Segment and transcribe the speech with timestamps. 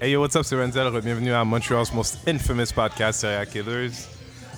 [0.00, 0.90] Hey yo, what's up, c'est Renzel.
[1.02, 3.92] Bienvenue à Montreal's most infamous podcast, Serial Killers.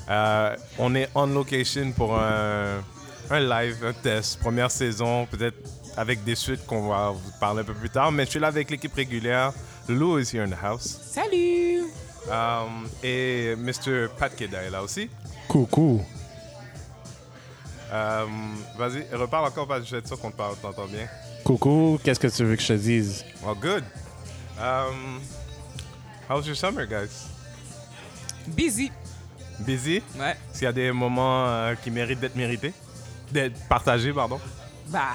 [0.09, 2.83] Euh, on est on location pour un,
[3.31, 5.57] un live, un test, première saison, peut-être
[5.97, 8.13] avec des suites qu'on va vous parler un peu plus tard.
[8.13, 9.53] Mais je suis là avec l'équipe régulière.
[9.89, 10.97] Lou is here in the house.
[11.11, 11.87] Salut!
[12.31, 14.09] Um, et Mr.
[14.17, 15.11] Pat Keda est là aussi.
[15.49, 16.01] Coucou.
[17.93, 21.09] Um, Vas-y, reparle encore parce que je suis sûr qu'on te parle- t'entend bien.
[21.45, 23.25] Coucou, qu'est-ce que tu veux que je te dise?
[23.45, 23.83] Well, good.
[24.61, 25.21] Um,
[26.29, 27.29] how's your summer, guys?
[28.47, 28.91] Busy.
[29.61, 30.03] Busy?
[30.19, 30.37] Ouais.
[30.53, 32.73] S'il y a des moments euh, qui méritent d'être mérités?
[33.31, 34.41] D'être partagés, pardon?
[34.89, 35.15] Bah.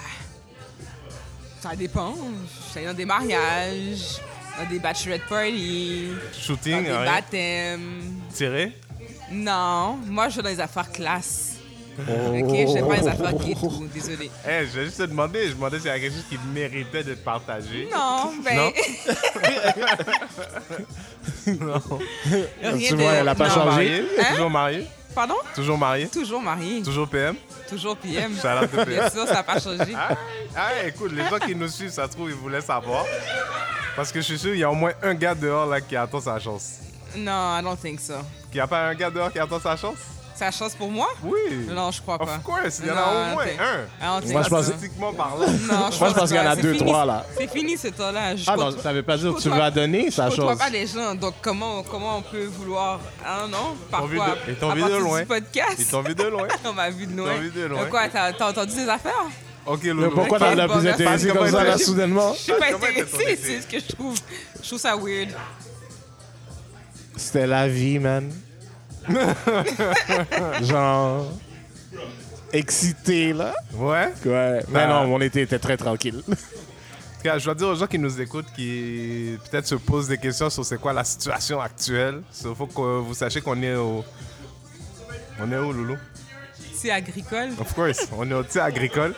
[1.60, 2.14] Ça dépend.
[2.74, 4.22] J'allais dans des mariages,
[4.58, 7.06] dans des bachelorette parties, dans Shooting, des rien?
[7.06, 8.22] baptêmes.
[8.34, 8.78] Tiré?
[9.32, 11.57] Non, moi je vais dans les affaires classe.
[12.00, 12.02] Oh.
[12.02, 14.30] Ok, je vais pas les affaires ghetto, désolé.
[14.48, 16.38] Eh, je vais juste te demander, je me demandais s'il y a quelque chose qui
[16.54, 17.90] méritait d'être partagé.
[17.92, 18.72] Non, ben.
[21.60, 21.82] Non?
[22.62, 23.54] rien Tu de- vois, elle a pas non.
[23.56, 24.04] changé.
[24.20, 24.24] Hein?
[24.32, 24.88] Toujours marié?
[25.16, 25.36] Pardon?
[25.56, 26.08] Toujours marié?
[26.08, 26.82] Toujours marié.
[26.84, 27.36] Toujours PM?
[27.70, 28.36] Toujours PM.
[28.36, 29.94] Shout Bien sûr, ça n'a pas changé.
[29.96, 30.10] Ah,
[30.56, 33.06] ah, écoute, les gens qui nous suivent, ça se trouve, ils voulaient savoir.
[33.96, 35.96] Parce que je suis sûr, il y a au moins un gars dehors là qui
[35.96, 36.74] attend sa chance.
[37.16, 38.14] Non, I don't think so.
[38.52, 39.98] Qu'il n'y a pas un gars dehors qui attend sa chance?
[40.38, 41.08] C'est la chance pour moi?
[41.24, 41.66] Oui.
[41.68, 42.26] Non, je crois pas.
[42.36, 44.22] Of course, il y en a au moins un.
[44.22, 45.40] Think Moi, je pense- Statistiquement parlant.
[45.48, 46.86] Non, je Moi, je pense qu'il y en a deux, fini.
[46.86, 47.26] trois, là.
[47.36, 48.36] C'est fini ce temps-là.
[48.36, 50.60] Je Ah non, ça veut pas dire que tu vas donner sa je côtoie chose.
[50.60, 53.00] pas les gens, donc comment, comment on peut vouloir.
[53.26, 54.10] Ah non, parfois.
[54.46, 55.26] de- ils t'ont à vu de loin.
[55.26, 55.76] podcast.
[55.80, 56.48] Ils t'ont vu de loin.
[56.66, 57.34] on m'a vu de loin.
[57.38, 57.80] vu de loin.
[57.80, 59.14] Donc quoi, t'as t'as entendu des affaires?
[59.66, 60.12] Ok, Loulou.
[60.12, 61.02] pourquoi Ok, t'en as bon, plus merci.
[61.04, 62.34] intéressé Parce comme ça, là, soudainement?
[62.34, 64.16] Je suis pas t'as intéressée, c'est ce que je trouve.
[64.62, 65.30] Je trouve ça weird.
[67.16, 68.32] C'était la vie, man.
[70.64, 71.32] Genre...
[72.54, 73.54] Excité, là.
[73.76, 74.10] Ouais.
[74.26, 74.64] Ouais.
[74.70, 74.88] Mais Ah.
[74.88, 76.24] non, mon été était très tranquille.
[76.28, 80.08] En tout cas, je dois dire aux gens qui nous écoutent, qui peut-être se posent
[80.08, 82.22] des questions sur c'est quoi la situation actuelle.
[82.46, 84.04] Il faut que vous sachiez qu'on est au.
[85.42, 85.98] On est où, Loulou?
[86.74, 87.50] C'est agricole.
[87.60, 89.14] Of course, on est au tir agricole.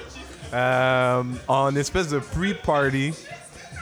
[0.53, 3.13] Euh, en espèce de pre-party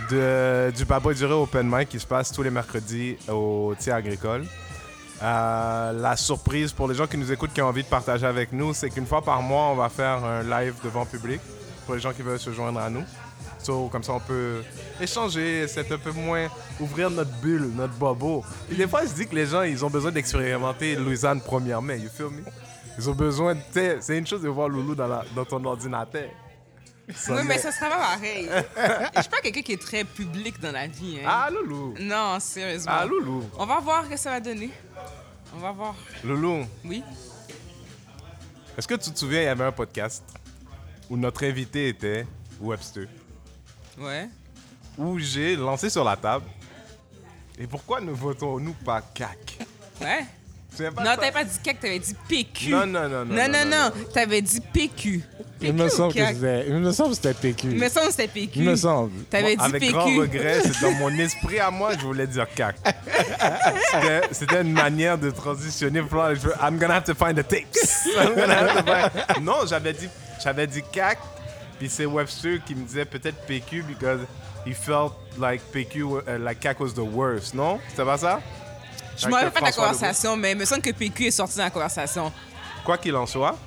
[0.09, 4.45] de, du Baba Duré Open Mic qui se passe tous les mercredis au tir agricole.
[5.21, 8.51] Euh, la surprise pour les gens qui nous écoutent, qui ont envie de partager avec
[8.51, 11.41] nous, c'est qu'une fois par mois, on va faire un live devant public
[11.85, 13.03] pour les gens qui veulent se joindre à nous.
[13.63, 14.61] So, comme ça, on peut
[15.01, 16.47] échanger, c'est un peu moins
[16.79, 18.43] ouvrir notre bulle, notre bobo.
[18.71, 21.99] Et des fois, je dis que les gens, ils ont besoin d'expérimenter Louisiane 1er mai,
[21.99, 22.43] you feel me?
[22.97, 23.61] Ils ont besoin de...
[23.99, 26.29] C'est une chose de voir Loulou dans, dans ton ordinateur.
[27.15, 28.49] Ça Oui, mais ça serait pas pareil.
[29.15, 31.19] Je suis pas quelqu'un qui est très public dans la vie.
[31.21, 31.27] Hein.
[31.27, 31.93] Ah, Loulou!
[31.99, 32.91] Non, sérieusement.
[32.93, 33.43] Ah, Loulou!
[33.57, 34.69] On va voir ce que ça va donner.
[35.55, 35.95] On va voir.
[36.23, 37.03] Loulou, Oui.
[38.77, 40.23] est-ce que tu te souviens, il y avait un podcast
[41.09, 42.27] où notre invité était
[42.59, 43.07] Webster,
[43.97, 44.27] Ouais.
[44.97, 46.45] où j'ai lancé sur la table.
[47.57, 49.59] Et pourquoi ne votons-nous pas CAC?
[50.01, 50.25] Ouais.
[50.79, 52.69] Non, t'avais pas dit CAC, t'avais dit PQ.
[52.69, 53.35] Non, non, non, non.
[53.35, 53.91] Non, non, non.
[54.13, 55.23] T'avais dit PQ.
[55.61, 56.33] Il me semble que CAQ?
[56.35, 56.65] c'était...
[56.67, 57.67] Il me semble que c'était PQ.
[57.71, 58.59] Il me semble que c'était PQ.
[58.59, 59.11] Il me semble.
[59.29, 59.93] T'avais dit Avec PQ.
[59.93, 62.75] grand regret, c'est dans mon esprit à moi, je voulais dire CAC.
[63.91, 65.99] C'était- C'était une manière de transitionner.
[66.61, 67.65] I'm gonna have to find the tapes.
[68.15, 68.91] I'm gonna have to
[69.33, 70.07] find- Non, j'avais dit,
[70.43, 71.17] j'avais dit CAC,
[71.79, 74.19] puis c'est Webster qui me disait peut-être PQ because
[74.65, 77.79] he felt like PQ, uh, like CAC was the worst, non?
[77.89, 78.39] C'était pas ça?
[79.17, 79.81] Je m'en rappelle pas de la Legault.
[79.81, 82.31] conversation, mais il me semble que PQ est sorti dans la conversation.
[82.85, 83.57] Quoi qu'il en soit,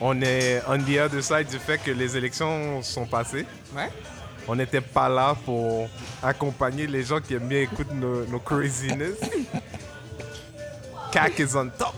[0.00, 3.46] on est on the other side du fait que les élections sont passées.
[3.74, 3.88] Ouais.
[4.48, 5.88] On n'était pas là pour
[6.22, 9.16] accompagner les gens qui aiment bien écouter nos, nos craziness.
[11.12, 11.94] CAC is on top.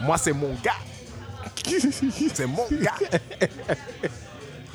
[0.00, 0.76] Moi, c'est mon gars.
[2.34, 2.94] C'est mon gars.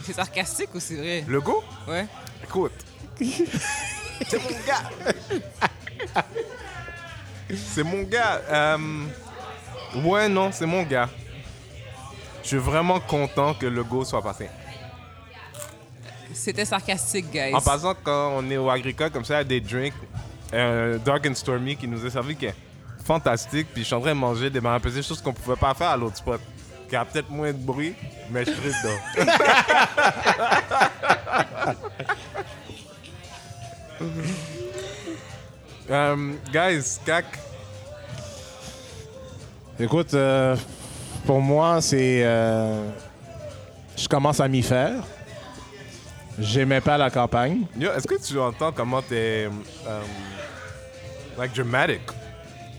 [0.05, 1.23] C'est sarcastique ou c'est vrai?
[1.25, 2.05] Le go, Ouais.
[2.43, 2.73] écoute.
[3.21, 4.83] C'est mon gars.
[7.55, 8.41] C'est mon gars.
[8.49, 8.77] Euh,
[10.03, 11.09] ouais, non, c'est mon gars.
[12.41, 14.49] Je suis vraiment content que le go soit passé.
[16.33, 17.53] C'était sarcastique, guys.
[17.53, 19.93] En passant, quand on est au agricole, comme ça, il y a des drinks,
[20.53, 22.55] euh, Dark and Stormy qui nous est servi, qui est
[23.05, 23.67] fantastique.
[23.73, 25.89] Puis je suis en train de manger des marins pesés, chose qu'on pouvait pas faire
[25.89, 26.41] à l'autre spot.
[26.89, 27.95] Qui a peut-être moins de bruit,
[28.29, 28.99] mais je suis dedans.
[35.89, 37.25] Euh, guys, CAC,
[39.79, 40.55] Écoute, euh,
[41.25, 42.21] pour moi, c'est...
[42.23, 42.87] euh,
[43.97, 45.03] je commence à m'y faire.
[46.39, 47.61] J'aimais pas la campagne.
[47.77, 49.49] yo, est-ce que tu entends comment t'es.
[51.37, 52.01] like dramatic?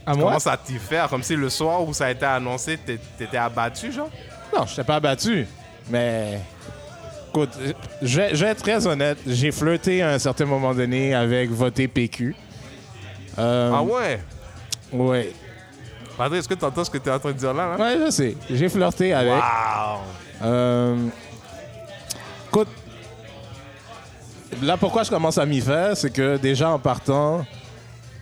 [0.05, 0.25] À moi?
[0.25, 1.07] Comment ça t'y faire?
[1.09, 4.09] Comme si le soir où ça a été annoncé, t'é- t'étais abattu, genre?
[4.55, 5.45] Non, je t'ai pas abattu.
[5.89, 6.39] Mais
[7.29, 7.51] Écoute,
[8.01, 9.17] je vais, je vais être très honnête.
[9.27, 12.33] J'ai flirté à un certain moment donné avec voter PQ.
[13.37, 14.19] Euh, Ah ouais?
[14.93, 15.33] ouais.
[16.17, 17.75] Patrick, est-ce que tu entends ce que tu es en train de dire là?
[17.77, 17.83] là?
[17.83, 18.37] Ouais, je sais.
[18.49, 19.33] J'ai flirté avec.
[19.33, 19.99] Wow!
[20.43, 20.95] Euh,
[22.47, 22.69] écoute,
[24.61, 27.45] là, pourquoi je commence à m'y faire, c'est que déjà en partant,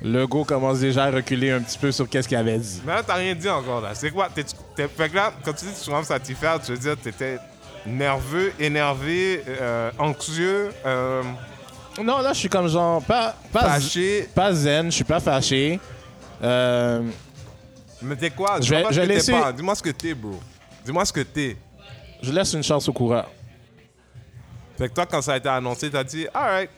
[0.01, 2.81] le go commence déjà à reculer un petit peu sur qu'est-ce qu'il avait dit.
[2.86, 3.89] Mais là, t'as rien dit encore, là.
[3.94, 4.27] C'est quoi?
[4.33, 4.44] T'es,
[4.75, 6.77] t'es- fait que là, quand tu dis que tu commences à t'y faire, tu veux
[6.77, 7.38] dire t'étais
[7.86, 11.21] nerveux, énervé, euh, anxieux, euh,
[12.01, 14.28] Non, là, je suis comme genre, pas, pas, fâché.
[14.34, 15.80] pas zen, je suis pas fâché.
[16.42, 17.04] Euh,
[18.01, 18.57] Mais t'es quoi?
[18.60, 19.54] Je Je vais- pas je ce que vais t'es laisser- pas.
[19.54, 20.40] Dis-moi ce que t'es, bro.
[20.86, 21.56] Dis-moi ce que t'es.
[22.22, 23.30] je laisse une chance au coureur.
[24.78, 26.69] Fait que toi, quand ça a été annoncé, t'as dit, alright.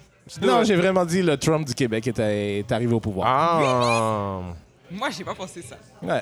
[0.41, 3.27] Non, j'ai vraiment dit le Trump du Québec est, est arrivé au pouvoir.
[3.27, 4.41] Ah!
[4.91, 5.75] Moi, j'ai pas pensé ça.
[6.01, 6.21] Ouais.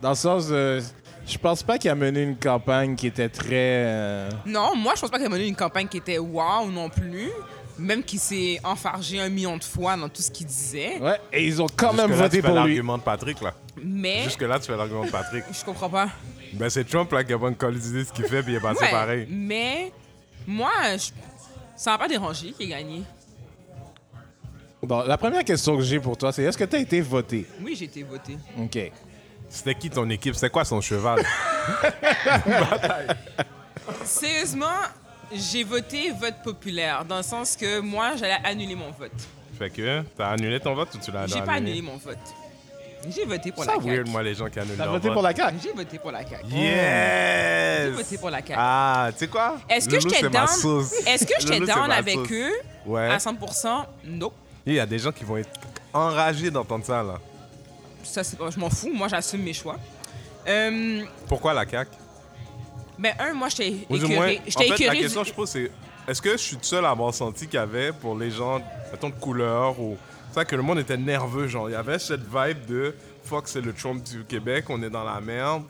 [0.00, 0.80] Dans le sens, euh,
[1.26, 3.48] je pense pas qu'il a mené une campagne qui était très.
[3.52, 6.88] euh, Non, moi, je pense pas qu'il a mené une campagne qui était wow non
[6.88, 7.30] plus.
[7.78, 10.98] Même qu'il s'est enfargé un million de fois dans tout ce qu'il disait.
[10.98, 12.56] Ouais, et ils ont quand même voté tu fais pour lui.
[12.74, 13.52] l'argument de Patrick, là.
[13.82, 15.44] Mais Jusque-là, tu fais l'argument de Patrick.
[15.52, 16.08] je comprends pas.
[16.54, 18.60] Ben, c'est Trump, là, qui a pas une de ce qu'il fait, puis il est
[18.60, 19.26] passé Ouais, pareil.
[19.30, 19.92] mais
[20.46, 21.10] moi, je-
[21.76, 23.02] ça m'a pas dérangé qu'il ait gagné.
[24.82, 27.46] Bon, la première question que j'ai pour toi, c'est est-ce que tu as été voté?
[27.62, 28.38] Oui, j'ai été voté.
[28.58, 28.78] OK.
[29.48, 30.34] C'était qui ton équipe?
[30.34, 31.22] C'était quoi son cheval?
[34.04, 34.66] Sérieusement,
[35.32, 39.10] j'ai voté vote populaire, dans le sens que moi, j'allais annuler mon vote.
[39.58, 41.82] fait que, t'as annulé ton vote ou tu l'as J'ai pas annulé?
[41.82, 42.16] mon vote.
[43.08, 43.88] J'ai voté pour Ça la CAQ.
[43.88, 45.14] weird, moi, les gens qui annulent T'as leur voté vote.
[45.14, 45.56] pour la CAQ?
[45.62, 46.46] J'ai voté pour la CAQ.
[46.48, 47.84] Yes!
[47.84, 48.54] J'ai voté pour la CAQ.
[48.56, 49.58] Ah, tu sais quoi?
[49.68, 50.48] Est-ce que Loulou, j'étais c'est ma down?
[50.48, 50.92] sauce.
[51.06, 52.30] Est-ce que j'étais Loulou, c'est down ma avec sauce.
[52.32, 52.52] eux?
[52.86, 53.06] Ouais.
[53.10, 53.84] à 100%?
[54.06, 54.32] Non.
[54.64, 55.50] Il y a des gens qui vont être
[55.92, 57.18] enragés d'entendre ça, là.
[58.02, 58.90] Ça, c'est pas, je m'en fous.
[58.92, 59.76] Moi, j'assume mes choix.
[60.48, 61.90] Euh, Pourquoi la CAQ?
[62.98, 64.38] Ben, un, moi, j'étais Ou du moins, écœurée.
[64.38, 65.70] en J'étais fait, la question que du- je pose, c'est
[66.08, 68.60] est-ce que je suis le seul à avoir senti qu'il y avait pour les gens,
[68.92, 69.96] mettons, de couleur ou
[70.32, 72.94] ça que le monde était nerveux, genre il y avait cette vibe de
[73.24, 75.62] fuck c'est le Trump du Québec, on est dans la merde,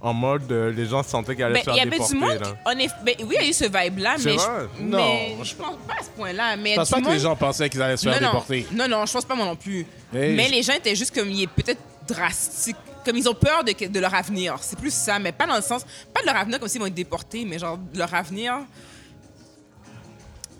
[0.00, 2.12] en mode euh, les gens sentaient qu'ils allaient Ben, se faire il y avait déporter
[2.14, 2.40] du monde.
[2.40, 2.56] là.
[2.66, 4.46] on est- ben, oui, il y a eu ce vibe-là, mais, vrai?
[4.78, 4.98] je, Non.
[4.98, 6.56] mais je pense pas à ce point-là.
[6.56, 8.66] Mais Je pense pas que monde- les gens pensaient qu'ils allaient se faire non, déporter.
[8.72, 9.86] non, non, non, je pense pas moi non plus.
[10.14, 12.76] Hey, mais je- les gens étaient juste comme, il est peut-être drastique.
[13.04, 14.56] Comme ils ont peur de, leur avenir.
[14.60, 15.84] C'est plus ça, mais pas dans le sens.
[16.12, 18.60] Pas de leur avenir comme s'ils vont être déportés, mais genre de leur avenir.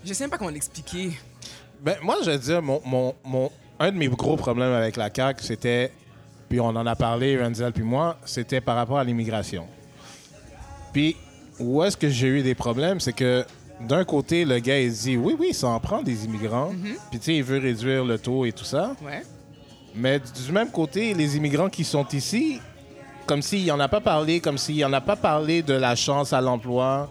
[0.03, 1.11] Je sais même pas comment l'expliquer.
[1.81, 5.09] Ben, moi, je veux dire, mon, mon, mon- un de mes gros problèmes avec la
[5.13, 5.91] CAQ, c'était,
[6.47, 9.67] puis on en a parlé, Renzel puis moi, c'était par rapport à l'immigration.
[10.93, 11.15] Puis,
[11.59, 13.45] où est-ce que j'ai eu des problèmes, c'est que
[13.81, 16.71] d'un côté, le gars, il dit, oui, oui, ça en prend des immigrants,
[17.09, 18.95] puis tu sais, il veut réduire le taux et tout ça.
[19.03, 19.23] Ouais.
[19.95, 22.59] Mais du même côté, les immigrants qui sont ici,
[23.25, 26.33] comme s'il n'en a pas parlé, comme s'il n'en a pas parlé de la chance
[26.33, 27.09] à l'emploi.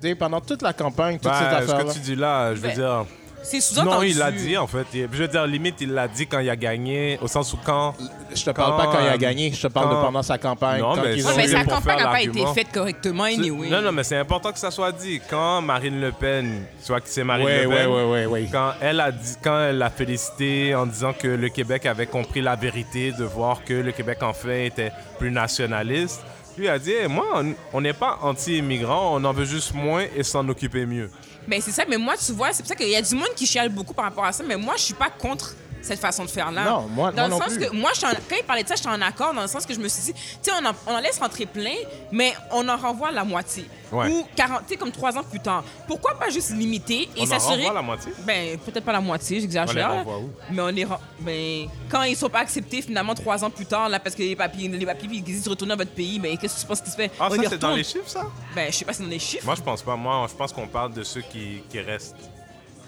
[0.00, 2.54] Tu sais, pendant toute la campagne, toute cette Ben, ce affaire que tu dis là,
[2.54, 3.04] je veux Ben, dire.
[3.48, 3.96] C'est sous-entendu.
[3.96, 4.86] Non, il l'a dit en fait.
[4.92, 7.94] Je veux dire, limite, il l'a dit quand il a gagné, au sens où quand.
[8.34, 10.36] Je te parle pas quand il a gagné, je te parle quand- de pendant sa
[10.38, 10.80] campagne.
[10.80, 13.24] Non, quand mais ils c'est Ouais, ont mais sa campagne n'a pas été faite correctement,
[13.24, 13.68] anyway.
[13.70, 15.20] Non, non, mais c'est important que ça soit dit.
[15.30, 18.48] Quand Marine Le Pen, tu vois que c'est Marine Ouais, Le Pen, ouais, ouais, ouais.
[18.50, 22.40] quand elle a dit, quand elle l'a félicité en disant que le Québec avait compris
[22.42, 26.22] la vérité, de voir que le Québec en fait était plus nationaliste,
[26.56, 30.22] lui a dit, moi, on- on n'est pas anti-immigrants, on en veut juste moins et
[30.22, 31.10] s'en occuper mieux.
[31.48, 33.28] Ben c'est ça, mais moi, tu vois, c'est pour ça qu'il y a du monde
[33.36, 35.54] qui chiale beaucoup par rapport à ça, mais moi, je suis pas contre
[35.86, 36.64] cette façon de faire-là.
[36.64, 37.66] Non, moi- Dans moi le non sens plus.
[37.68, 39.48] que, moi, je suis en- quand il parlait de ça, j'étais en accord, dans le
[39.48, 41.74] sens que je me suis dit, tu sais, on, en- on en laisse rentrer plein,
[42.12, 43.68] mais on en renvoie la moitié.
[43.92, 44.08] Ouais.
[44.10, 45.62] Ou 40, tu sais, comme trois ans plus tard.
[45.86, 47.56] Pourquoi pas juste limiter et On en s'assurer.
[47.58, 48.12] renvoie la moitié?
[48.26, 49.88] Ben, peut-être pas la moitié, j'exagère.
[49.90, 50.30] renvoie où?
[50.50, 54.00] Mais on ren- ben, quand ils sont pas acceptés finalement trois ans plus tard, là,
[54.00, 56.56] parce que les papiers, les papiers, ils disent de retourner dans votre pays, ben, qu'est-ce
[56.56, 57.12] que tu penses qui se fait?
[57.20, 58.26] Ah, on ça, c'est dans les chiffres, ça?
[58.56, 59.44] Ben, je sais pas si c'est dans les chiffres.
[59.46, 59.94] Moi, je pense pas.
[59.94, 62.16] Moi, je pense qu'on parle de ceux qui, qui restent.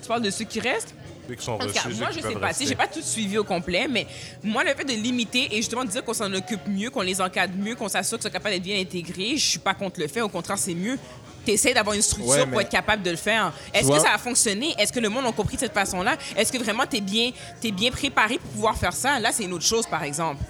[0.03, 0.95] Tu parles de ceux qui restent?
[1.39, 2.47] Sont En cas, moi, je sais pas.
[2.47, 2.65] rester.
[2.65, 4.07] Si j'ai pas tout suivi au complet, mais
[4.43, 7.21] moi, le fait de limiter et justement de dire qu'on s'en occupe mieux, qu'on les
[7.21, 10.09] encadre mieux, qu'on s'assure qu'ils sont capables d'être bien intégrés, je suis pas contre le
[10.09, 10.21] fait.
[10.23, 10.99] Au contraire, c'est mieux.
[11.45, 13.53] T'essaies d'avoir une structure Ouais, pour être capable de le faire.
[13.73, 14.75] Est-ce que ça a fonctionné?
[14.79, 16.17] Est-ce que le monde a compris de cette façon-là?
[16.37, 17.31] Est-ce que vraiment bien,
[17.63, 19.19] es bien préparé pour pouvoir faire ça?
[19.21, 20.43] Là, c'est une autre chose, par exemple.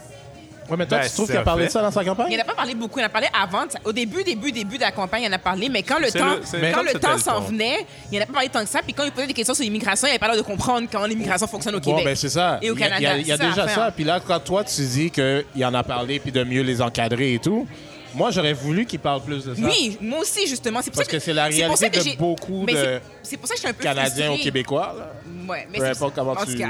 [0.68, 1.68] Ouais, mais toi, Ben, tu trouves qu'il a parlé fait.
[1.68, 2.36] de ça dans sa Il campagne?
[2.36, 2.98] en a pas parlé beaucoup.
[2.98, 3.64] Il en a parlé avant.
[3.84, 5.68] Au début, début, début de la campagne, il en a parlé.
[5.68, 7.40] Mais quand le temps, le- quand le temps s'en temps.
[7.42, 8.80] venait, il en a pas parlé tant que ça.
[8.82, 11.06] Puis quand il posait des questions sur l'immigration, il avait pas l'air de comprendre comment
[11.06, 12.04] l'immigration fonctionne au Bon, Québec.
[12.04, 12.58] ben c'est ça.
[12.62, 13.00] Et au Il y a- Canada.
[13.00, 13.90] Il y a, il y a C'est ça déjà ça.
[13.92, 17.34] Puis là, quand toi, tu dis qu'il en a parlé puis de mieux les encadrer
[17.34, 17.66] et tout,
[18.14, 19.60] moi, j'aurais voulu qu'il parle plus de ça.
[19.62, 20.80] Oui, moi aussi, justement.
[20.82, 22.78] C'est pour Parce ça que c'est la pour réalité ça que de beaucoup Mais de
[22.78, 24.38] c'est- C'est pour ça que je suis un peu Canadiens ou.
[24.38, 24.94] Québécois.
[24.98, 25.12] Là.
[25.48, 26.68] Ouais, mais Peu c'est- importe comment en tu- tout cas,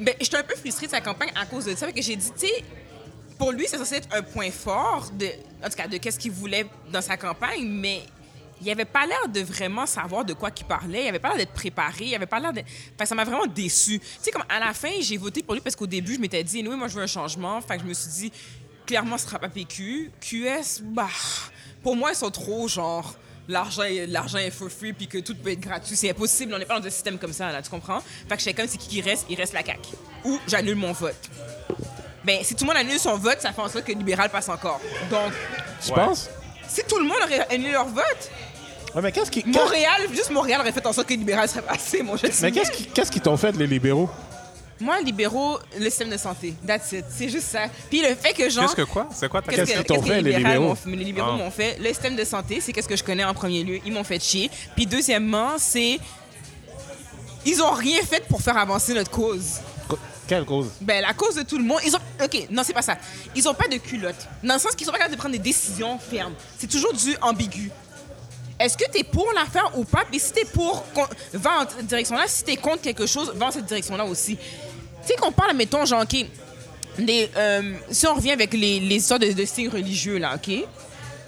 [0.00, 1.86] ben, j'étais un peu frustrée de sa campagne à cause de ça.
[1.86, 2.52] Parce que j'ai dit, tu sais,
[3.42, 5.26] pour lui, c'est censé être un point fort de,
[5.64, 8.02] en tout cas, de qu'est-ce qu'il voulait dans sa campagne, mais
[8.60, 11.02] il avait pas l'air de vraiment savoir de quoi qu'il parlait.
[11.02, 12.04] Il avait pas l'air d'être préparé.
[12.04, 12.60] Il avait pas l'air de.
[12.96, 13.98] Que ça m'a vraiment déçu.
[13.98, 16.44] Tu sais, comme à la fin, j'ai voté pour lui parce qu'au début, je m'étais
[16.44, 17.60] dit, oui, moi, je veux un changement.
[17.62, 18.32] Fait que je me suis dit,
[18.86, 20.12] clairement, ce sera pas PQ.
[20.20, 21.08] QS, bah,
[21.82, 23.16] pour moi, ils sont trop genre.
[23.48, 25.96] L'argent est, for free puis que tout peut être gratuit.
[25.96, 26.54] C'est impossible.
[26.54, 27.60] On n'est pas dans un système comme ça, là.
[27.60, 28.00] Tu comprends?
[28.28, 29.96] Fait que comme c'est qui qui reste, il reste la CAQ.
[30.26, 31.28] Ou j'annule mon vote.
[32.24, 34.28] Ben, si tout le monde annule son vote, ça fait en sorte que le libéral
[34.30, 34.80] passe encore.
[35.10, 35.32] Donc,
[35.84, 35.96] Tu Ouais.
[35.96, 36.30] penses?
[36.68, 38.30] si tout le monde aurait annulé leur vote,
[38.94, 39.42] Ouais, mais qu'est-ce qui.
[39.46, 42.52] Montréal, juste Montréal aurait fait en sorte que le libéral serait passé, mon je Mais
[42.52, 44.08] qu'est-ce qui- qu'est-ce qu'ils t'ont fait, les libéraux?
[44.80, 46.54] Moi, libéraux, le système de santé.
[46.66, 47.04] That's it.
[47.08, 47.60] C'est juste ça.
[47.88, 48.64] Puis le fait que, genre.
[48.64, 49.08] Qu'est-ce que quoi?
[49.14, 50.38] C'est quoi ta Qu'est-ce Qu'est-ce que, qu'ils t'ont que fait, les libéraux?
[50.48, 50.68] libéraux?
[50.68, 51.36] m'ont fait- Les libéraux Ah.
[51.36, 51.78] m'ont fait.
[51.80, 53.78] Le système de santé, c'est qu'est-ce que je connais en premier lieu.
[53.86, 54.50] Ils m'ont fait chier.
[54.76, 55.98] Puis deuxièmement, c'est.
[57.46, 59.60] Ils ont rien fait pour faire avancer notre cause.
[60.26, 60.68] Quelle cause?
[60.80, 62.00] Ben, la cause de tout le monde, ils ont.
[62.22, 62.96] Ok, non, c'est pas ça.
[63.34, 64.28] Ils ont pas de culotte.
[64.42, 66.34] Dans le sens qu'ils sont pas capables de prendre des décisions fermes.
[66.58, 67.70] C'est toujours du ambigu.
[68.58, 70.04] Est-ce que tu es pour la faire ou pas?
[70.08, 70.84] Puis si tu es pour,
[71.32, 72.24] va en cette direction-là.
[72.28, 74.36] Si tu es contre quelque chose, va en cette direction-là aussi.
[74.36, 76.24] Tu sais, qu'on parle, mettons, genre, OK,
[77.00, 80.54] euh, si on revient avec les, les histoires de, signes religieux, là, OK?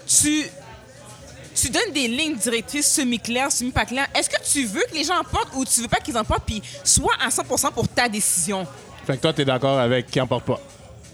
[0.07, 0.45] Tu,
[1.55, 4.07] tu donnes des lignes directrices semi-claires, semi-pas claires.
[4.15, 6.23] Est-ce que tu veux que les gens en portent ou tu veux pas qu'ils en
[6.23, 6.45] portent?
[6.45, 8.67] Puis sois à 100 pour ta décision?
[9.05, 10.59] Fait que toi, t'es d'accord avec qui en porte pas.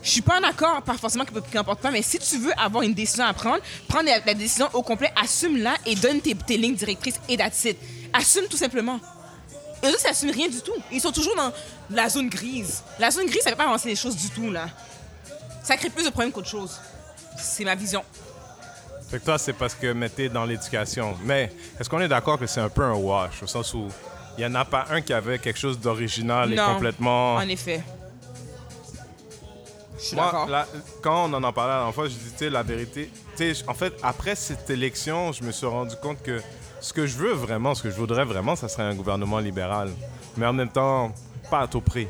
[0.03, 2.83] Je suis pas en accord, pas forcément qu'il n'importe pas, mais si tu veux avoir
[2.83, 6.57] une décision à prendre, prends la, la décision au complet, assume-la et donne tes, tes
[6.57, 7.77] lignes directrices et that's it.
[8.11, 8.99] Assume tout simplement.
[9.83, 10.73] Eux autres, ils n'assument rien du tout.
[10.91, 11.51] Ils sont toujours dans
[11.91, 12.81] la zone grise.
[12.97, 14.67] La zone grise, ça fait pas avancer les choses du tout, là.
[15.63, 16.79] Ça crée plus de problèmes qu'autre chose.
[17.37, 18.03] C'est ma vision.
[19.09, 21.15] Fait que toi, c'est parce que mettez dans l'éducation.
[21.23, 23.87] Mais est-ce qu'on est d'accord que c'est un peu un wash, au sens où
[24.37, 27.35] il n'y en a pas un qui avait quelque chose d'original et complètement.
[27.35, 27.81] En effet.
[29.97, 30.67] Je suis Moi, la-
[31.01, 33.11] quand on en a parlé la dernière fois, je dis, tu sais, la vérité.
[33.67, 36.41] En fait, après cette élection, je me suis rendu compte que
[36.79, 39.91] ce que je veux vraiment, ce que je voudrais vraiment, ça serait un gouvernement libéral.
[40.37, 41.13] Mais en même temps,
[41.49, 42.07] pas à tout prix.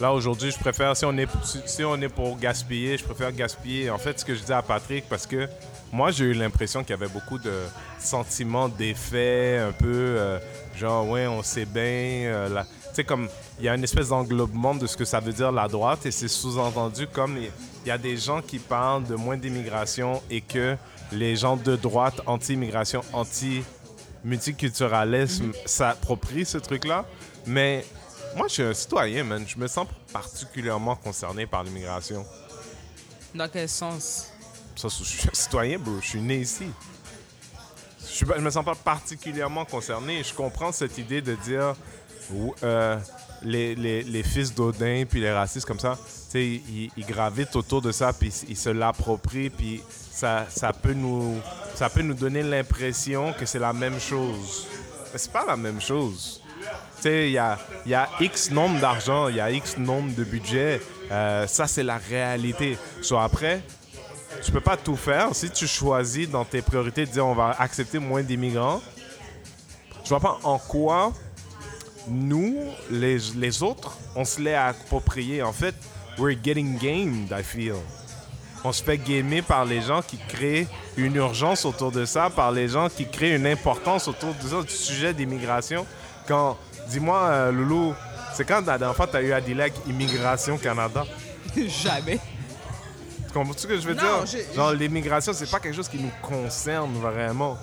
[0.00, 1.28] Là, aujourd'hui, je préfère, si on, est,
[1.66, 3.90] si on est pour gaspiller, je préfère gaspiller.
[3.90, 5.48] En fait, ce que je dis à Patrick, parce que
[5.92, 7.52] moi, j'ai eu l'impression qu'il y avait beaucoup de
[7.98, 9.86] sentiments d'effet, un peu
[10.18, 10.38] euh,
[10.76, 11.82] genre, ouais, on sait bien.
[11.82, 13.28] euh, la- Tu sais, comme,
[13.58, 16.10] il y a une espèce d'englobement de ce que ça veut dire la droite, et
[16.10, 17.50] c'est sous-entendu comme il
[17.84, 20.76] il y a des gens qui parlent de moins d'immigration et que
[21.10, 27.06] les gens de droite, anti-immigration, anti-multiculturalisme, s'approprient ce truc-là.
[27.46, 27.86] Mais
[28.36, 29.42] moi, je suis un citoyen, man.
[29.46, 32.26] Je me sens particulièrement concerné par l'immigration.
[33.34, 34.32] Dans quel sens?
[34.82, 35.78] Je suis citoyen.
[36.00, 36.66] Je suis né ici.
[38.00, 40.22] Je, je me sens pas particulièrement concerné.
[40.22, 41.74] Je comprends cette idée de dire
[42.62, 42.98] euh,
[43.42, 45.96] les, fils d'Odin puis les racistes comme ça,
[46.34, 50.46] ils, ils gravitent autour de ça puis ils se l'approprient puis ça,
[50.82, 51.36] peut nous
[51.74, 54.66] ça peut nous donner l'impression que c'est la même chose.
[55.12, 56.42] Mais c'est pas la même chose.
[57.04, 60.80] Il y a, y a X nombre d'argent, il y a X nombre de budget.
[61.10, 62.76] Euh, ça, c'est la réalité.
[63.00, 63.62] Soit après,
[64.42, 65.34] tu peux pas tout faire.
[65.34, 68.80] Si tu choisis dans tes priorités de dire on va accepter moins d'immigrants,
[70.04, 71.12] je vois pas en quoi
[72.08, 72.56] nous,
[72.90, 75.42] les, les autres, on se l'est approprié.
[75.42, 75.74] En fait,
[76.18, 77.74] we're getting gamed, I feel.
[78.64, 80.66] On se fait gamer par les gens qui créent
[80.96, 84.62] une urgence autour de ça, par les gens qui créent une importance autour de ça,
[84.62, 85.86] du sujet d'immigration.
[86.26, 86.56] Quand,
[86.88, 87.94] dis-moi, euh, Loulou,
[88.34, 91.04] c'est quand la dernière fois tu as eu à avec Immigration Canada?
[91.56, 92.18] Jamais.
[93.28, 94.40] Tu comprends ce que je veux Non, dire?
[94.50, 97.56] je- Genre, l'immigration, c'est pas quelque chose qui nous concerne vraiment.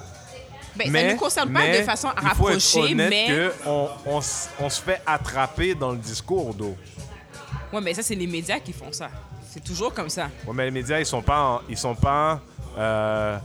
[0.76, 3.26] Ben, ça ne nous concerne pas mais de façon rapprochée, mais.
[3.28, 6.76] que on, on se fait attraper dans le discours, d'eau.
[7.74, 9.10] Ouais, mais ça, c'est les médias qui font ça.
[9.50, 10.30] C'est toujours comme ça.
[10.46, 11.40] Ouais, mais les médias, ils sont pas...
[11.42, 12.42] en- ils sont pas...
[12.78, 13.38] euh,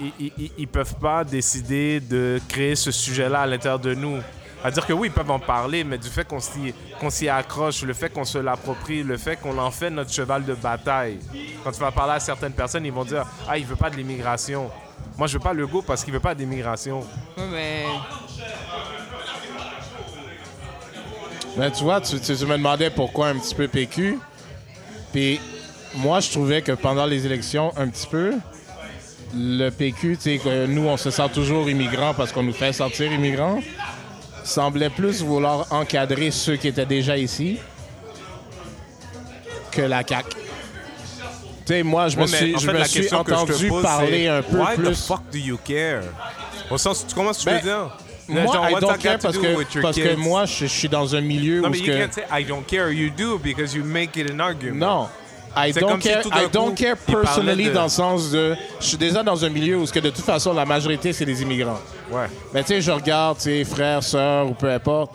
[0.00, 4.18] ils, ils- ils- ils peuvent pas décider de créer ce sujet-là à l'intérieur de nous.
[4.66, 7.28] À dire que oui, ils peuvent en parler, mais du fait qu'on s'y, qu'on s'y
[7.28, 11.18] accroche, le fait qu'on se l'approprie, le fait qu'on en fait notre cheval de bataille.
[11.62, 13.96] Quand tu vas parler à certaines personnes, ils vont dire Ah, il veut pas de
[13.96, 14.68] l'immigration.
[15.16, 17.06] Moi, je veux pas le go parce qu'il veut pas d'immigration.
[17.52, 17.84] Mais.
[21.56, 24.18] Mais tu vois, tu, tu- tu me demandais pourquoi un petit peu PQ.
[25.12, 25.40] Puis
[25.94, 28.34] moi, je trouvais que pendant les élections, un petit peu,
[29.34, 32.72] le PQ, tu sais, que nous, on se sent toujours immigrants parce qu'on nous fait
[32.72, 33.60] sentir immigrants,
[34.46, 37.58] semblait plus vouloir encadrer ceux qui étaient déjà ici
[39.70, 40.28] que la CAQ.
[41.66, 44.58] Tu sais, moi, je me Ouais, suis, en je me entendu pose, parler un peu
[44.58, 44.90] Why plus.
[44.92, 46.02] the fuck do you care?
[46.70, 47.90] Au sens, tu que je Ben, veux dire?
[48.28, 51.20] Moi, Genre, I don't care parce que, parce que moi, je, je suis dans un
[51.20, 51.98] milieu Non, où mais you que...
[51.98, 52.90] can't say I don't care.
[52.90, 54.78] You do because you make it an argument.
[54.78, 55.08] Non.
[55.56, 58.56] I don't si care, I don't coup, care personally de- dans le sens de.
[58.80, 61.40] Je suis déjà dans un milieu où, que de toute façon, la majorité, c'est des
[61.42, 61.78] immigrants.
[62.52, 65.12] Mais tu sais, je regarde, tu sais, frères, sœurs ou peu importe,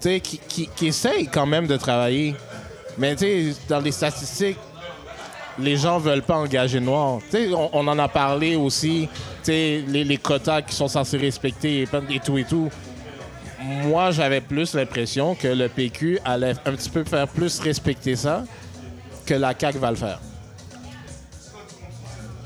[0.00, 2.34] tu sais, qui, qui, essayent quand même de travailler.
[2.98, 4.58] Mais tu sais, dans les statistiques,
[5.58, 7.18] les gens veulent pas engager de noirs.
[7.30, 10.88] Tu sais, on, on en a parlé aussi, tu sais, les, les quotas qui sont
[10.88, 12.70] censés respecter et, et tout et tout.
[13.60, 18.44] Moi, j'avais plus l'impression que le PQ allait un petit peu faire plus respecter ça
[19.24, 20.18] que la CAQ va le faire.